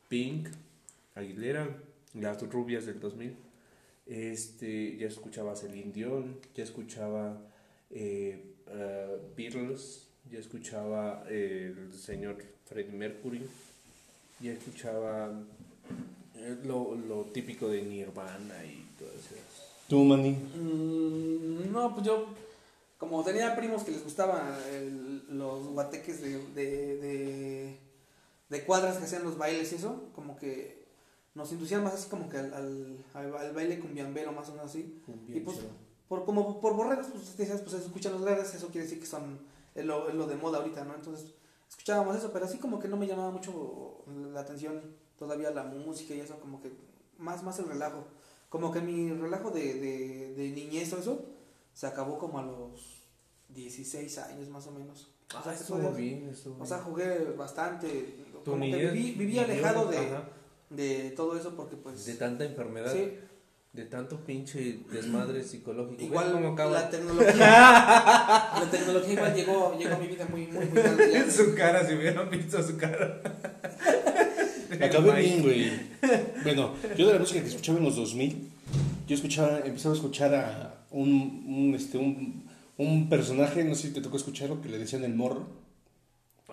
[0.08, 0.48] Pink,
[1.16, 1.68] Aguilera,
[2.14, 3.36] las rubias del 2000.
[4.06, 7.40] Este, ya escuchaba Celine Dion, ya escuchaba
[7.90, 13.42] eh, ah, Beatles, ya escuchaba eh, el señor Freddie Mercury,
[14.42, 15.32] ya escuchaba
[16.36, 19.72] eh, lo, lo típico de Nirvana y todas esas.
[19.88, 20.32] Tú, Manny.
[20.32, 22.26] Mm, no, pues yo,
[22.98, 27.78] como tenía primos que les gustaban el- los guateques de, de, de,
[28.48, 30.82] de cuadras que hacían los bailes y eso, como que
[31.34, 34.70] nos inducían más así como que al, al, al, al baile cumbiambero, más o menos
[34.70, 35.00] así.
[35.28, 35.58] Y pues,
[36.08, 39.38] por, como por borregos, pues decías, pues escuchan los grandes, eso quiere decir que son
[39.74, 40.94] es lo, es lo de moda ahorita, ¿no?
[40.94, 41.32] Entonces,
[41.72, 44.80] escuchábamos eso, pero así como que no me llamaba mucho la atención
[45.18, 46.70] todavía la música y eso, como que
[47.18, 48.04] más, más el relajo.
[48.48, 51.24] Como que mi relajo de, de, de niñez o eso
[51.72, 53.02] se acabó como a los
[53.48, 55.08] 16 años más o menos.
[55.38, 56.88] O sea, Ah, estuvo después- bien, estuvo o sea, bien.
[56.90, 58.16] jugué bastante.
[58.44, 60.08] Como que viví, viví alejado de,
[60.70, 62.04] de todo eso porque pues...
[62.04, 63.16] de tanta enfermedad, sí,
[63.72, 66.02] de tanto pinche desmadre psicológico.
[66.02, 66.72] igual ¿Ves cómo acaba?
[66.72, 67.34] la tecnología...
[68.60, 70.80] la tecnología igual llegó, llegó a mi vida muy, muy, muy.
[71.14, 73.20] En su cara, si hubieran visto su cara.
[74.80, 75.70] Acabé bien, güey.
[76.42, 78.48] Bueno, yo de la música que escuchaba en los 2000,
[79.06, 82.44] yo escuchaba, empezaba a escuchar a un, un, este, un,
[82.78, 85.46] un personaje, no sé si te tocó escucharlo, que le decían el morro.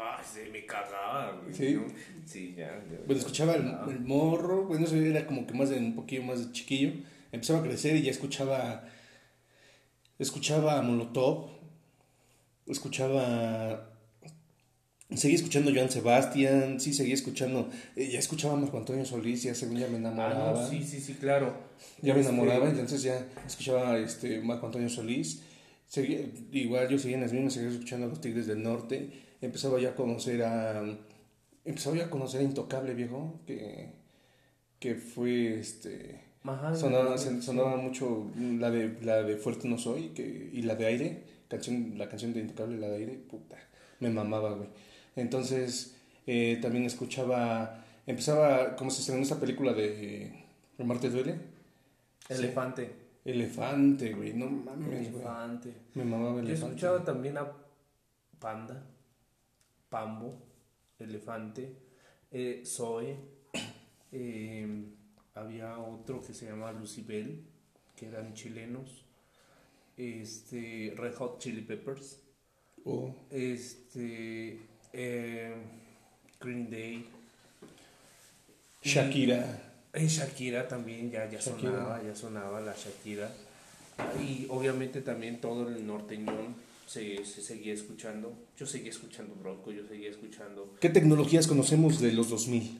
[0.01, 1.53] Ay, se me cagaba, güey.
[1.53, 1.73] ¿Sí?
[1.73, 1.83] ¿no?
[2.25, 2.67] Sí, ya.
[2.89, 2.97] ya.
[3.05, 3.85] Bueno, escuchaba el, Ah.
[3.89, 6.93] el morro, bueno, eso era como que más de un poquillo más de chiquillo.
[7.31, 8.85] Empezaba a crecer y ya escuchaba,
[10.17, 11.49] escuchaba a Molotov,
[12.67, 13.89] escuchaba,
[15.15, 19.43] seguía escuchando a Joan Sebastián, sí, seguía escuchando, eh, ya escuchaba a Marco Antonio Solís,
[19.43, 20.61] ya según ya me Ah, enamoraba.
[20.61, 21.55] no, sí, sí, sí, claro.
[22.01, 25.41] Ya me Este, enamoraba, entonces ya escuchaba este Marco Antonio Solís.
[25.87, 26.19] Seguía,
[26.51, 29.09] igual yo seguía en las mismas, seguía escuchando a los Tigres del Norte.
[29.41, 30.83] Empezaba ya a conocer a.
[31.65, 33.93] Empezaba ya a conocer a Intocable, viejo, que,
[34.79, 36.23] que fue este.
[36.43, 37.41] Ajá, sonaba, sí.
[37.41, 41.93] sonaba mucho la de, la de Fuerte No Soy que, y la de Aire, canción,
[41.97, 43.57] la canción de Intocable, la de Aire, puta,
[43.99, 44.69] me mamaba, güey.
[45.15, 50.45] Entonces, eh, también escuchaba, empezaba, como se estrenó esa película de
[50.79, 51.35] ¿El mar te duele?
[52.29, 52.89] Elefante.
[53.25, 55.07] Elefante, güey, no mames, güey.
[55.07, 55.73] Elefante.
[55.93, 56.67] Me mamaba Yo Elefante.
[56.75, 57.51] escuchaba también a
[58.39, 58.81] Panda,
[59.89, 60.41] Pambo,
[60.99, 61.75] Elefante,
[62.31, 63.15] eh, Zoe.
[64.11, 64.85] eh,
[65.35, 67.43] había otro que se llamaba Lucibel,
[67.95, 69.05] que eran chilenos.
[69.97, 72.19] Este, Red Hot Chili Peppers.
[72.85, 74.59] Oh, Este,
[74.93, 75.55] eh,
[76.39, 77.05] Green Day.
[78.81, 79.61] Shakira.
[79.93, 81.71] Eh, Shakira también, ya, ya Shakira.
[81.71, 83.29] sonaba, ya sonaba la Shakira.
[84.21, 86.55] Y obviamente también todo el norteñón
[86.89, 88.33] se, se seguía escuchando.
[88.57, 90.75] Yo seguía escuchando Bronco, yo seguía escuchando.
[90.81, 92.79] ¿Qué tecnologías conocemos de los 2000?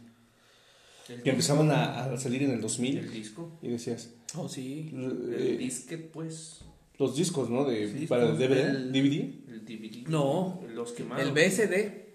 [1.10, 3.52] El Que empezaban a, a salir en el 2000 El disco.
[3.62, 4.92] y decías, Oh, sí.
[4.94, 6.62] eh, El disquete, pues.
[6.98, 7.66] los discos, ¿no?
[7.66, 9.52] De, para DVD, el- DVD.
[9.54, 10.08] El DVD.
[10.08, 10.62] No.
[10.74, 11.24] Los quemados.
[11.26, 12.06] El BSD,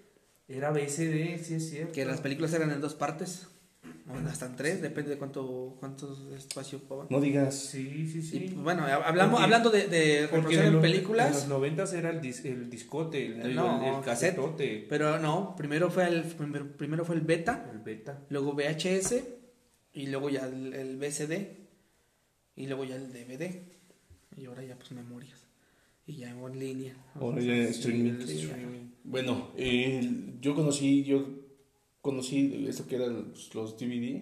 [0.47, 1.93] Era BSD, sí es cierto.
[1.93, 3.47] que las películas eran en dos partes.
[4.07, 7.07] O hasta en tres, depende de cuánto, cuánto espacio ocupaban.
[7.09, 8.39] No digas, Sí, sí, sí.
[8.39, 11.27] pues, bueno, hablamos, Porque- hablando de, de Porque en, en los- películas.
[11.29, 14.35] en los noventas era el, dis- el discote, el, No, el, el cassette.
[14.35, 18.21] casetote, Pero no, primero fue el primero, primero fue el beta, el beta.
[18.29, 19.23] luego VHS
[19.93, 21.57] y luego ya el, el VCD
[22.55, 23.63] y luego ya el DVD
[24.37, 25.47] y ahora ya pues memorias
[26.05, 26.95] y ya en línea.
[27.15, 28.11] Ahora ya streaming.
[28.11, 28.89] el streaming.
[29.03, 31.27] Bueno, eh, yo conocí, yo
[32.05, 34.21] conocí esto que eran los, los DVD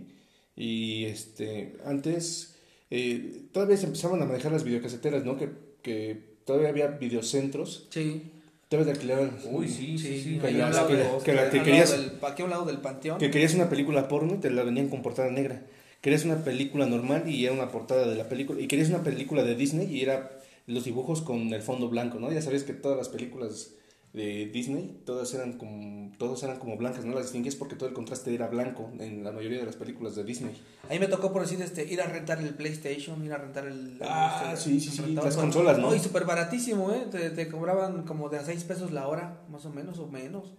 [0.55, 2.55] y este antes
[2.89, 5.35] eh, todavía se empezaban a manejar las videocaseteras, ¿no?
[5.37, 5.49] Que,
[5.81, 8.23] que todavía había videocentros, Sí,
[8.69, 9.37] todavía te alquilaban.
[9.51, 10.39] Uy, sí, sí, sí.
[10.39, 12.41] Que la- a un lado que- de- que la- al que lado querías- del- aquí
[12.41, 13.17] a un lado del panteón.
[13.17, 15.65] Que querías una película porno y te la venían con portada negra.
[16.01, 18.61] Querías una película normal y era una portada de la película.
[18.61, 22.31] Y querías una película de Disney y era los dibujos con el fondo blanco, ¿no?
[22.31, 23.71] Ya sabes que todas las películas
[24.13, 27.95] de Disney, todas eran como, todas eran como blancas, no las distinguías porque todo el
[27.95, 30.55] contraste era blanco en la mayoría de las películas de Disney.
[30.87, 33.65] A mí me tocó por decir este ir a rentar el PlayStation, ir a rentar
[33.65, 35.95] el Ah, este, sí, sí, sí, las con- consolas, ¿no?
[35.95, 37.07] y súper baratísimo, ¿eh?
[37.09, 40.53] Te, te cobraban como de a 6 pesos la hora, más o menos, o menos.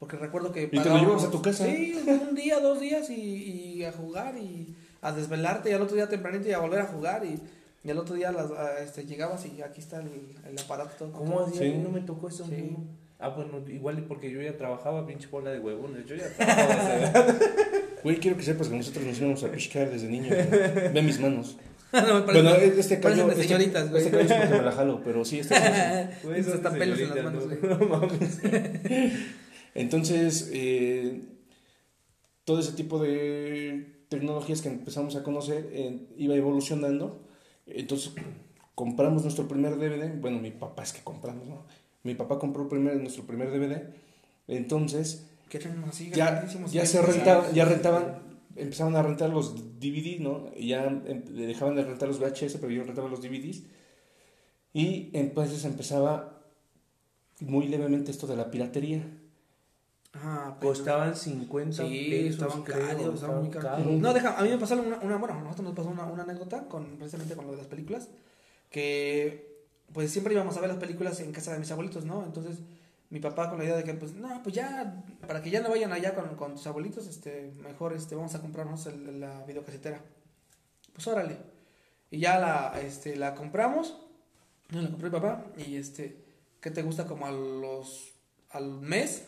[0.00, 0.66] Porque recuerdo que.
[0.66, 1.66] te lo pagábamos- llevabas a tu casa?
[1.66, 1.92] Sí,
[2.28, 3.14] un día, dos días y,
[3.76, 6.86] y a jugar y a desvelarte y al otro día tempranito y a volver a
[6.86, 7.38] jugar y,
[7.84, 10.10] y al otro día las, a- este, llegabas y aquí está el,
[10.48, 10.92] el aparato.
[10.98, 11.58] todo ¿Cómo así?
[11.58, 11.64] Sí.
[11.64, 12.44] A mí no me tocó eso.
[12.46, 12.76] Sí.
[13.20, 16.06] Ah, bueno, igual porque yo ya trabajaba, pinche bola de huevones.
[16.06, 17.26] Yo ya trabajaba.
[18.04, 20.30] Güey, quiero que sepas que nosotros nos íbamos a piscar desde niños.
[20.30, 21.56] Ve mis manos.
[21.92, 24.04] no, me parece- Bueno, este de Este, señoritas, güey.
[24.04, 25.62] este callo es porque me la jalo, pero sí, este sí.
[26.22, 27.78] Güey, están pelos en las manos, no- güey.
[27.78, 28.38] No mames.
[29.74, 31.22] Entonces, eh,
[32.44, 37.20] todo ese tipo de tecnologías que empezamos a conocer eh, iba evolucionando.
[37.68, 38.12] Entonces,
[38.74, 40.20] compramos nuestro primer DVD.
[40.20, 41.64] Bueno, mi papá es que compramos, ¿no?
[42.02, 43.82] Mi papá compró primer, nuestro primer DVD.
[44.46, 45.26] Entonces,
[45.86, 48.18] así, ya, ya se rentaban, ya rentaban,
[48.56, 50.50] empezaban a rentar los DVD, ¿no?
[50.56, 53.62] Y ya em, dejaban de rentar los VHS, pero yo rentaba los DVDs.
[54.72, 56.42] Y entonces empezaba
[57.40, 59.02] muy levemente esto de la piratería.
[60.20, 62.42] Ah, pero- Costaban 50 Sí, pesos.
[62.42, 63.86] estaban caros, estaban muy caros.
[63.86, 66.22] No, deja, a mí me pasó una, una bueno, a nosotros nos pasó una, una
[66.24, 68.08] anécdota con, precisamente con lo de las películas,
[68.70, 72.24] que pues siempre íbamos a ver las películas en casa de mis abuelitos, ¿no?
[72.24, 72.58] Entonces
[73.10, 75.70] mi papá con la idea de que pues no, pues ya, para que ya no
[75.70, 80.00] vayan allá con, con tus abuelitos, este, mejor este, vamos a comprarnos el- la videocasetera.
[80.92, 81.38] Pues órale.
[82.10, 83.96] Y ya la, este, la compramos,
[84.70, 86.22] la compré mi papá, y este,
[86.60, 87.06] ¿qué te gusta?
[87.06, 88.12] Como a los,
[88.50, 89.24] al mes,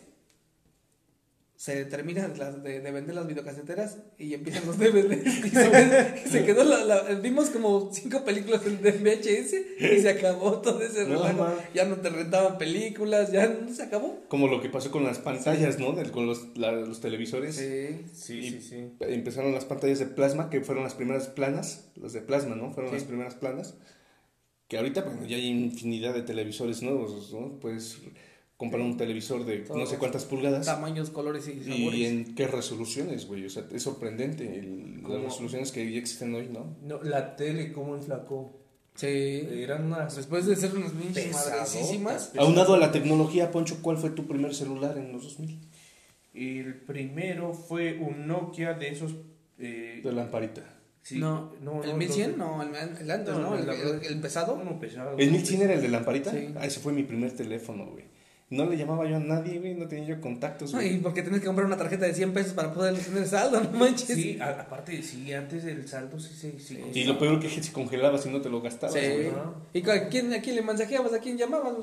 [1.60, 5.26] se termina las- de, de vender las videocaseteras y empiezan los DVDs.
[5.44, 10.08] Y se, se quedó la, la- vimos como cinco películas en de VHS y se
[10.08, 11.54] acabó todo ese No, relajo.
[11.74, 14.24] ya no te rentaban películas, ya no se acabó.
[14.28, 15.92] Como lo que pasó con las pantallas, ¿no?
[15.92, 17.56] Del- con los, la- los televisores.
[17.56, 18.06] Sí.
[18.14, 18.92] Sí, Y- sí, sí.
[19.00, 21.90] Empezaron las pantallas de plasma, que fueron las primeras planas.
[22.00, 22.72] Las de plasma, ¿no?
[22.72, 22.96] Fueron Sí.
[22.96, 23.74] las primeras planas.
[24.66, 27.60] Que ahorita, bueno, ya hay infinidad de televisores nuevos, ¿no?
[27.60, 27.98] Puedes
[28.60, 30.66] comprar un televisor de no sé cuántas pulgadas.
[30.66, 31.94] Tamaños, colores y sabores.
[31.98, 33.46] Y en qué resoluciones, güey.
[33.46, 36.76] O sea, es sorprendente el- las resoluciones que ya existen hoy, ¿no?
[36.82, 38.60] No, la tele, ¿cómo enflacó?
[38.96, 39.06] Sí.
[39.06, 40.14] Eran unas.
[40.14, 41.34] Después de ser unas pinches.
[42.36, 45.58] Aunado a la tecnología, Poncho, ¿cuál fue tu primer celular en los 2000?
[46.34, 49.14] El primero fue un Nokia de esos.
[49.58, 50.62] Eh, De lamparita.
[51.02, 51.52] sí, no,
[51.82, 53.54] el 1100, no, el, el antes, No, ¿no?
[53.58, 54.54] El, el- el pesado.
[54.54, 55.16] Uno pesado.
[55.18, 56.30] ¿El 1100 era el de lamparita?
[56.30, 56.48] Sí.
[56.56, 58.04] Ah, ese fue mi primer teléfono, güey.
[58.50, 61.00] No le llamaba yo a nadie, güey, no tenía yo contactos, No, y güey.
[61.02, 64.08] porque tienes que comprar una tarjeta de 100 pesos para poder tener saldo, no manches.
[64.16, 67.54] Sí, a- aparte, sí, antes el saldo sí se sí, Y lo peor que es
[67.54, 69.06] que se congelaba si no te lo gastabas, Sí.
[69.06, 69.30] güey.
[69.72, 71.12] ¿Y a quién, a quién le mensajeabas?
[71.12, 71.74] ¿A quién llamabas?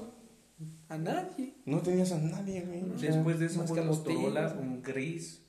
[0.89, 1.53] A nadie.
[1.65, 2.83] No tenías a nadie, güey.
[2.93, 4.59] o sea, Después de eso fue un Motorola, tíos.
[4.61, 5.41] un gris,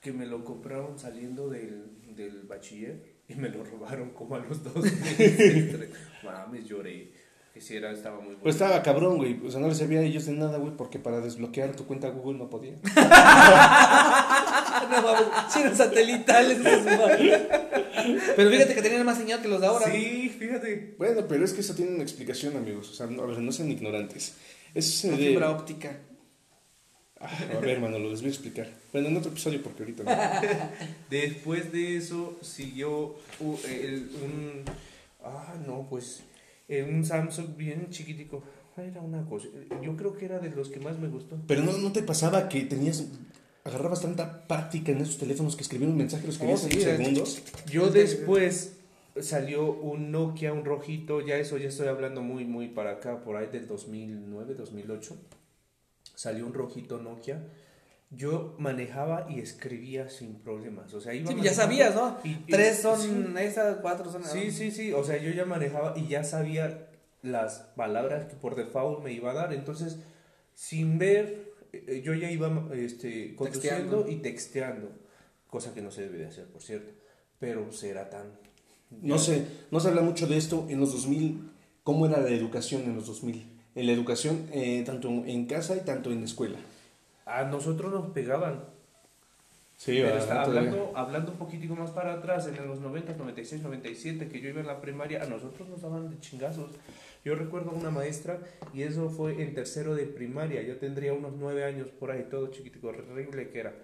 [0.00, 4.62] que me lo compraron saliendo del, del bachiller y me lo robaron como a los
[4.62, 5.88] dos meses.
[6.24, 7.10] Mames, lloré.
[7.56, 8.40] Que si era, estaba muy bueno.
[8.42, 9.40] Pues estaba cabrón, güey.
[9.46, 12.10] O sea, no le servía a ellos de nada, güey, porque para desbloquear tu cuenta
[12.10, 12.74] Google no podía.
[14.90, 16.58] No sí eran satelitales.
[18.36, 19.86] Pero fíjate que tenían más señal que los de ahora.
[19.90, 20.94] Sí, fíjate.
[20.98, 22.90] Bueno, pero es que eso tiene una explicación, amigos.
[22.90, 24.34] O sea, no, a ver, no sean ignorantes.
[24.74, 25.96] Eso se La debe- fibra óptica.
[27.20, 28.68] Ah, a ver, hermano, lo les voy a explicar.
[28.92, 30.12] Bueno, en otro episodio, porque ahorita no.
[31.10, 34.62] Después de eso siguió u- el- un...
[35.24, 36.20] Ah, no, pues
[36.68, 38.42] eh, un Samsung bien chiquitico.
[38.76, 39.48] Era una cosa.
[39.82, 41.38] Yo creo que era de los que más me gustó.
[41.46, 43.06] Pero no, no te pasaba que tenías.
[43.64, 46.80] Agarrabas tanta práctica en esos teléfonos que escribían un mensaje, lo escribías Oh, en sí,
[46.82, 47.42] segundos.
[47.68, 48.76] Yo después
[49.20, 53.36] salió un Nokia, un rojito, ya eso ya estoy hablando muy, muy para acá, por
[53.36, 55.16] ahí del 2009, 2008.
[56.14, 57.42] Salió un rojito Nokia.
[58.10, 60.94] Yo manejaba y escribía sin problemas.
[60.94, 62.16] O sea, iba Sí, ya sabías, ¿no?
[62.22, 63.34] y- y- Tres son sí.
[63.40, 64.22] esas, cuatro son.
[64.24, 66.88] Sí, sí, sí, o sea, yo ya manejaba y ya sabía
[67.22, 69.98] las palabras que por default me iba a dar, entonces,
[70.54, 74.08] sin ver, eh, yo ya iba este, conduciendo Texteando.
[74.08, 74.88] y texteando,
[75.48, 76.92] cosa que no se debe de hacer, por cierto,
[77.40, 78.38] pero será tan...
[79.02, 81.50] No sé, no se habla mucho de esto en los 2000.
[81.82, 83.44] ¿Cómo era la educación en los 2000?
[83.74, 86.58] En la educación, eh, tanto en casa y tanto en escuela.
[87.26, 88.64] A nosotros nos pegaban,
[89.76, 94.28] Sí, pero está hablando, hablando un poquitico más para atrás, en los 90, 96, 97,
[94.28, 96.70] que yo iba en la primaria, a nosotros nos daban de chingazos.
[97.24, 98.38] Yo recuerdo una maestra,
[98.72, 102.46] y eso fue en tercero de primaria, yo tendría unos nueve años por ahí, todo
[102.46, 103.74] chiquitico, horrible que era.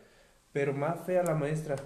[0.53, 1.77] Pero más fea la maestra,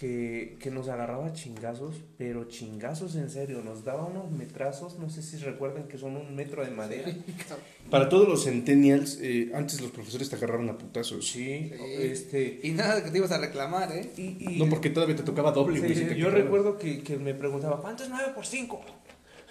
[0.00, 5.22] que, que nos agarraba chingazos, pero chingazos en serio, nos daba unos metrazos, no sé
[5.22, 7.12] si recuerdan que son un metro de madera.
[7.90, 11.28] Para todos los centennials, eh, antes los profesores te agarraron a putazos.
[11.28, 11.74] Sí, Sí.
[11.98, 12.60] este...
[12.62, 14.10] Y nada que te ibas a reclamar, ¿eh?
[14.16, 14.22] Y,
[14.54, 18.02] y- No, porque todavía te tocaba doble, Sí, yo recuerdo que, que me preguntaba, ¿cuánto
[18.04, 18.80] es 9 por 5?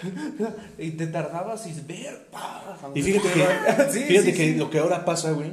[0.79, 2.27] y te tardabas y ver.
[2.95, 3.43] Y fíjate que,
[3.91, 4.55] Sí, fíjate sí, que sí.
[4.55, 5.51] lo que ahora pasa, güey,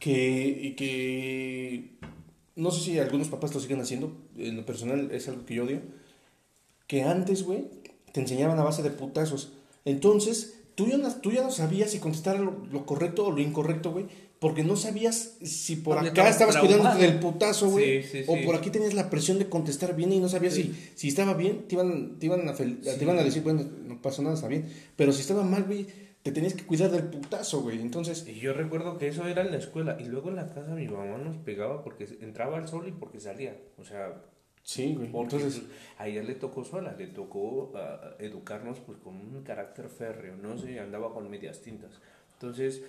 [0.00, 1.98] que, y que
[2.58, 5.64] no sé si algunos papás lo siguen haciendo, en lo personal es algo que yo
[5.64, 5.80] odio,
[6.86, 7.64] que antes, güey,
[8.12, 9.52] te enseñaban a base de putazos.
[9.84, 13.40] Entonces, tú ya no, tú ya no sabías si contestar lo, lo correcto o lo
[13.40, 14.06] incorrecto, güey,
[14.40, 18.42] porque no sabías si por acá estabas cuidándote del putazo, güey, Sí, sí, o sí.
[18.44, 21.66] por aquí tenías la presión de contestar bien y no sabías si, si estaba bien,
[21.68, 24.66] te iban, te iban, a, te iban a decir, bueno, no pasó nada, está bien,
[24.96, 25.86] pero si estaba mal, güey,
[26.28, 28.26] te tenías que cuidar del putazo, güey, entonces...
[28.28, 29.96] Y yo recuerdo que eso era en la escuela.
[29.98, 33.18] Y luego en la casa mi mamá nos pegaba porque entraba el sol y porque
[33.18, 33.56] salía.
[33.78, 34.14] O sea,
[34.68, 35.06] Sí, güey.
[35.06, 35.62] Entonces,
[35.96, 40.58] a ella le tocó sola, le tocó ah, educarnos pues con un carácter férreo, no
[40.58, 41.92] sé, andaba con medias tintas.
[42.34, 42.82] Entonces,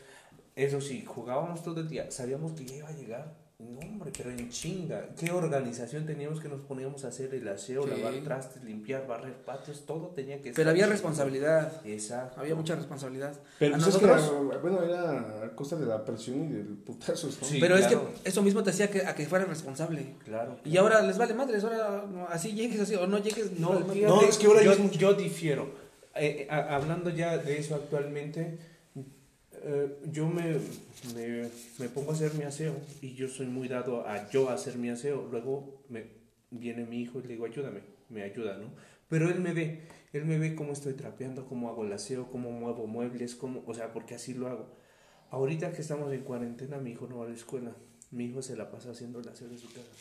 [0.58, 3.34] eso sí, jugábamos todo el día, sabíamos que ya iba a llegar.
[3.60, 5.10] No, hombre, pero en chinga.
[5.20, 7.90] ¿Qué organización teníamos que nos poníamos a hacer el aseo, Sí.
[7.90, 9.86] lavar trastes, limpiar, barrer patios?
[9.86, 11.82] Todo tenía que Pero estar había responsabilidad.
[11.86, 12.40] Exacto.
[12.40, 13.34] Había mucha responsabilidad.
[13.60, 14.50] pero a pues es que nosotros.
[14.50, 17.34] era, bueno, era a costa de la presión y del putazo, ¿no?
[17.34, 17.58] Sí.
[17.60, 20.16] pero es que eso mismo te hacía que, a que fueras responsable.
[20.24, 20.58] Claro.
[20.64, 23.60] Y ahora les vale madres, ahora no, así llegues así o no llegues.
[23.60, 25.64] No, fíjate, No, es que ahora yo, yo difiero.
[26.16, 28.58] Eh, eh, a- hablando ya de eso actualmente,
[29.64, 30.56] eh, yo me,
[31.16, 31.50] me,
[31.80, 34.90] me pongo a hacer mi aseo y yo soy muy dado a yo hacer mi
[34.90, 35.28] aseo.
[35.32, 36.06] Luego me
[36.52, 38.68] viene mi hijo y le digo, ayúdame, me ayuda, ¿no?
[39.08, 39.82] Pero él me ve,
[40.14, 43.74] él me ve cómo estoy trapeando, cómo hago el aseo, cómo muevo muebles, cómo, o
[43.74, 44.68] sea, porque así lo hago.
[45.32, 47.76] Ahorita que estamos en cuarentena, mi hijo no va a la escuela.
[48.12, 49.92] Mi hijo se la pasa haciendo el aseo de su casa.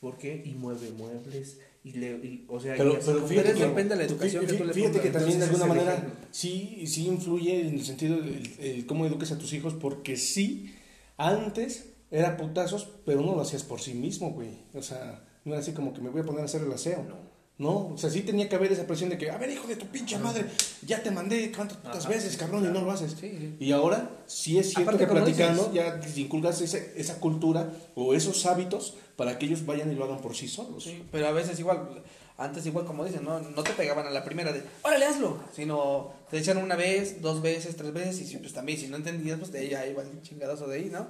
[0.00, 0.42] ¿Por qué?
[0.44, 1.60] Y mueve muebles.
[1.84, 4.64] Y le, y- o sea, Pero, pero fíjate que, depende de la educación que tú
[4.64, 6.14] le fíjate que también de alguna manera ejemplo.
[6.30, 10.74] sí, sí influye en el sentido del el cómo eduques a tus hijos, porque sí,
[11.18, 14.48] antes era putazos, pero no lo hacías por sí mismo, güey.
[14.72, 17.02] O sea, no era así como que me voy a poner a hacer el aseo.
[17.06, 17.33] No.
[17.56, 19.76] No, o sea, sí tenía que haber esa presión de que, a ver, hijo de
[19.76, 20.44] tu pinche madre,
[20.84, 23.12] ya te mandé cuántas putas veces, cabrón, y no lo haces.
[23.12, 23.56] Sí, sí.
[23.60, 28.12] Y ahora sí es cierto Aparte, que platicando dices- ya inculcas esa, esa cultura o
[28.12, 30.82] esos hábitos para que ellos vayan y lo hagan por sí solos.
[30.82, 32.02] Sí, pero a veces igual,
[32.38, 36.12] antes igual como dicen, no, no te pegaban a la primera de, órale, hazlo, sino
[36.30, 39.38] te decían una vez, dos veces, tres veces, y si, pues también, si no entendías,
[39.38, 41.06] pues de ahí el chingadazo de ahí, ¿no?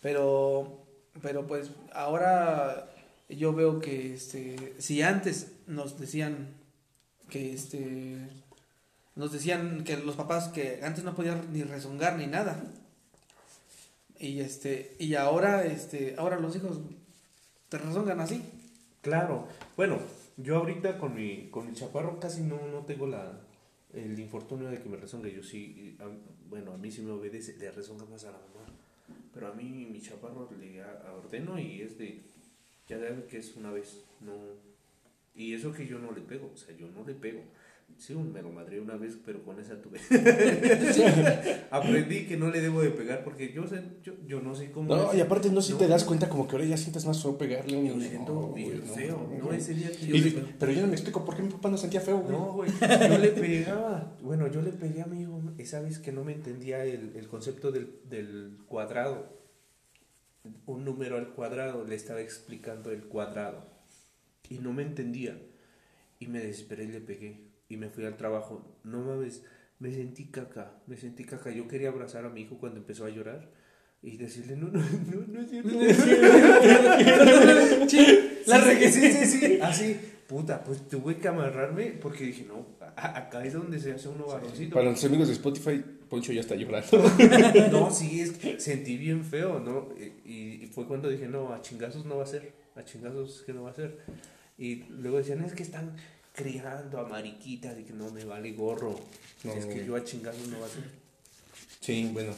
[0.00, 0.78] Pero,
[1.20, 2.90] pero pues ahora
[3.28, 6.48] yo veo que, este, si antes nos decían
[7.28, 8.18] que, este,
[9.16, 12.62] nos decían que los papás que antes no podían ni rezongar ni nada.
[14.18, 16.78] Y este, y ahora, este, ahora los hijos
[17.68, 18.42] te rezongan así.
[19.02, 19.98] Claro, bueno,
[20.36, 23.40] yo ahorita con mi, con mi chaparro casi no, no tengo la,
[23.92, 25.32] el infortunio de que me rezongue.
[25.32, 25.96] Yo sí,
[26.48, 28.66] bueno, a mí sí me obedece, le rezonga más a la mamá.
[29.32, 32.22] Pero a mí mi chaparro le ordeno y es de,
[32.88, 34.32] ya sabe que es una vez, no.
[35.34, 37.40] Y eso que yo no le pego, o sea, yo no le pego.
[37.98, 40.00] Sí, me lo madré una vez, pero con esa tuve.
[41.70, 44.94] Aprendí que no le debo de pegar porque yo, sé, yo, yo no sé cómo.
[44.96, 45.18] No, es.
[45.18, 45.78] y aparte no si No.
[45.78, 47.84] te das cuenta como que ahora ya sientes más feo pegarle.
[47.86, 49.52] Yo no, siento güey, feo, no.
[49.52, 50.46] Ese día que yo Y- le pego.
[50.58, 52.32] pero yo no me explico por qué mi papá no sentía feo, güey.
[52.32, 54.16] No, güey, yo le pegaba.
[54.22, 57.28] Bueno, yo le pegué a mi hijo esa vez que no me entendía el, el
[57.28, 59.28] concepto del, del cuadrado.
[60.66, 63.73] Un número al cuadrado, le estaba explicando el cuadrado.
[64.54, 65.36] Y no me entendía.
[66.20, 67.40] Y me desesperé y le pegué.
[67.68, 68.78] Y me fui al trabajo.
[68.84, 69.42] No mames,
[69.80, 71.50] me sentí caca, me sentí caca.
[71.50, 73.50] Yo quería abrazar a mi hijo cuando empezó a llorar.
[74.02, 75.70] Y decirle, no, no, no, no es cierto.
[78.46, 78.92] La Sí, regué.
[78.92, 79.58] sí, sí, sí.
[79.62, 79.96] Así,
[80.26, 84.26] puta, pues tuve que amarrarme porque dije, no, a- acá es donde se hace uno
[84.26, 84.74] varoncito.
[84.74, 87.02] Para los amigos de Spotify, Poncho ya está llorando.
[87.72, 89.88] No, sí, es que sentí bien feo, ¿no?
[90.24, 93.52] Y, y fue cuando dije, no, a chingazos no va a ser, a chingazos que
[93.54, 93.98] no va a ser.
[94.58, 95.96] Y luego decían, es que están
[96.32, 98.98] criando a mariquitas y que no me vale gorro.
[99.44, 100.84] No, es que yo a chingazos no va a ser.
[101.80, 102.32] Sí, bueno.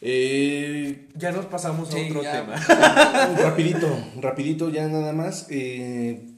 [0.00, 2.40] Eh, Ya nos pasamos a otro ya.
[2.40, 2.56] tema.
[3.42, 5.46] rapidito, rapidito ya nada más.
[5.50, 6.28] eh,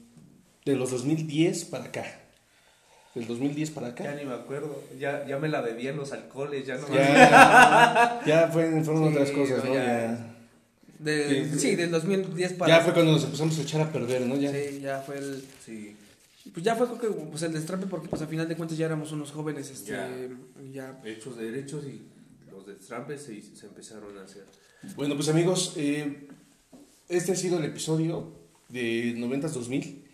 [0.65, 2.03] de los 2010 para acá.
[3.13, 4.15] Del 2010 para Ya acá.
[4.15, 8.21] ni me acuerdo, ya, ya me la bebí en los alcoholes, ya no me Ya,
[8.25, 9.73] ya fue- fueron Sí, otras cosas, ¿no?
[9.73, 10.34] ya.
[10.99, 11.59] Ya, De- Sí.
[11.59, 14.35] sí, del 2010 para ya fue cuando nos empezamos a echar a perder, ¿no?
[14.37, 14.51] Ya.
[14.51, 15.95] Sí, ya fue el Sí.
[16.53, 18.85] pues ya fue creo que pues el destrape porque pues a final de cuentas ya
[18.85, 20.09] éramos unos jóvenes este Ya.
[20.71, 22.01] ya hechos de derechos y
[22.51, 24.45] los destrampes se, se empezaron a hacer.
[24.95, 26.27] Bueno, pues amigos, eh,
[27.09, 28.31] este ha sido el episodio
[28.69, 30.05] de 90s 2000.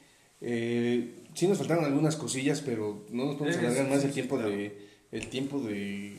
[0.42, 4.16] Eh, sí nos faltaron algunas cosillas, pero no nos podemos alargar más sí, el sí,
[4.16, 4.52] tiempo claro.
[4.52, 6.18] de el tiempo de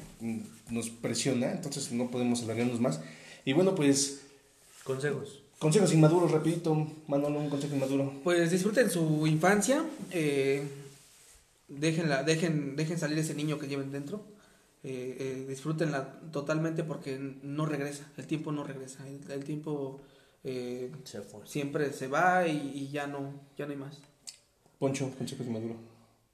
[0.71, 3.01] nos presiona, entonces no podemos alargarnos más.
[3.47, 4.21] Y bueno, pues
[4.85, 5.43] Consejos.
[5.59, 6.74] consejos inmaduros rapidito,
[7.07, 8.12] Manolo, un consejo inmaduro.
[8.24, 10.62] pues disfruten su infancia eh,
[11.68, 14.24] déjenla dejen dejen salir ese niño que lleven dentro
[14.83, 20.01] eh, eh, disfrútenla totalmente porque no regresa el tiempo no regresa el, el tiempo
[20.45, 21.47] eh, Se fue.
[21.47, 23.99] siempre se va y, y ya no ya no hay más
[24.80, 25.76] Poncho, consejos inmaduro.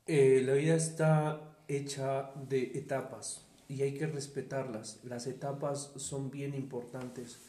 [0.07, 1.38] Eh, la vida está
[1.68, 5.01] hecha de etapas y hay que respetarlas.
[5.05, 7.40] Las etapas son bien importantes.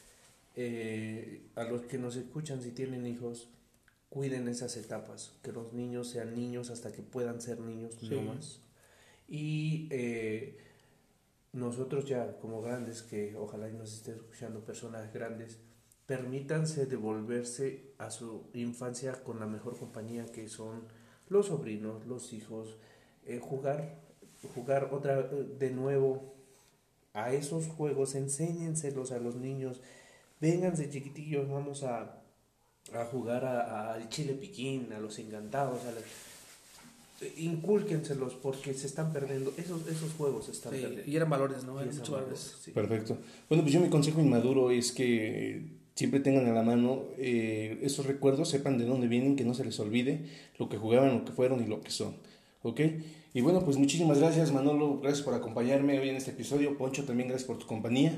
[0.62, 3.50] Eh, a los que nos escuchan, si tienen hijos,
[4.10, 5.40] cuiden esas etapas.
[5.42, 8.10] Que los niños sean niños hasta que puedan ser niños, Sí.
[8.10, 8.62] no más.
[9.30, 10.58] Y eh,
[11.54, 15.60] nosotros ya como grandes, que ojalá y nos estén escuchando personas grandes,
[16.06, 20.88] permítanse devolverse a su infancia con la mejor compañía que son
[21.30, 22.78] los sobrinos, los hijos,
[23.24, 24.02] eh, jugar,
[24.56, 26.34] jugar otra eh, de nuevo
[27.14, 29.82] a esos juegos, enséñenselos a los niños,
[30.40, 32.16] vénganse chiquitillos, vamos a,
[32.94, 36.02] a jugar a- a- al chile piquín, a los encantados, a la-
[37.22, 41.12] eh, incúlquenselos porque se están perdiendo, esos, esos juegos se están Sí, perdiendo.
[41.12, 42.72] y eran valores no eran muchos valores, valores sí.
[42.72, 43.18] Perfecto.
[43.50, 45.64] Bueno, pues yo mi consejo inmaduro es que
[45.96, 49.66] siempre tengan a la mano eh, esos recuerdos, sepan de dónde vienen, que no se
[49.66, 50.22] les olvide
[50.58, 52.16] lo que jugaban, lo que fueron y lo que son.
[52.64, 52.80] ¿Ok?
[53.34, 56.78] Y bueno, pues muchísimas gracias Manolo, gracias por acompañarme hoy en este episodio.
[56.78, 58.18] Poncho, también gracias por tu compañía.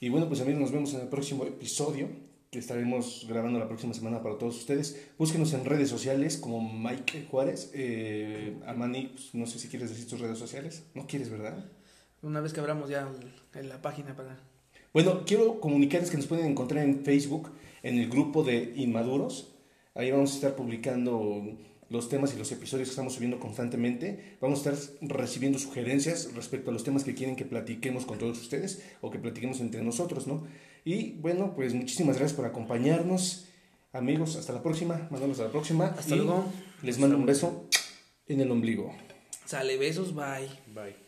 [0.00, 2.08] Y bueno, pues amigos, nos vemos en el próximo episodio
[2.50, 5.08] que estaremos grabando la próxima semana para todos ustedes.
[5.18, 7.70] Búsquenos en redes sociales como Mike Juárez.
[7.74, 10.84] Eh, Armani, pues, no sé si quieres decir tus redes sociales.
[10.94, 11.70] No quieres, ¿verdad?
[12.22, 13.08] una vez que abramos ya
[13.54, 14.36] el- la página para
[14.92, 17.50] Bueno, quiero comunicarles que nos pueden encontrar en Facebook,
[17.84, 19.54] en el grupo de Inmaduros.
[19.94, 21.56] Ahí vamos a estar publicando
[21.88, 24.36] los temas y los episodios que estamos subiendo constantemente.
[24.40, 28.40] Vamos a estar recibiendo sugerencias respecto a los temas que quieren que platiquemos con todos
[28.40, 30.46] ustedes o que platiquemos entre nosotros, ¿no?
[30.84, 33.46] Y bueno, pues muchísimas gracias por acompañarnos.
[33.92, 35.08] Amigos, hasta la próxima.
[35.10, 35.86] Manolo, hasta la próxima.
[35.86, 36.46] hasta Y luego
[36.82, 37.68] Les mando un beso
[38.26, 38.92] en el ombligo.
[39.46, 41.05] sale besos bye Bye.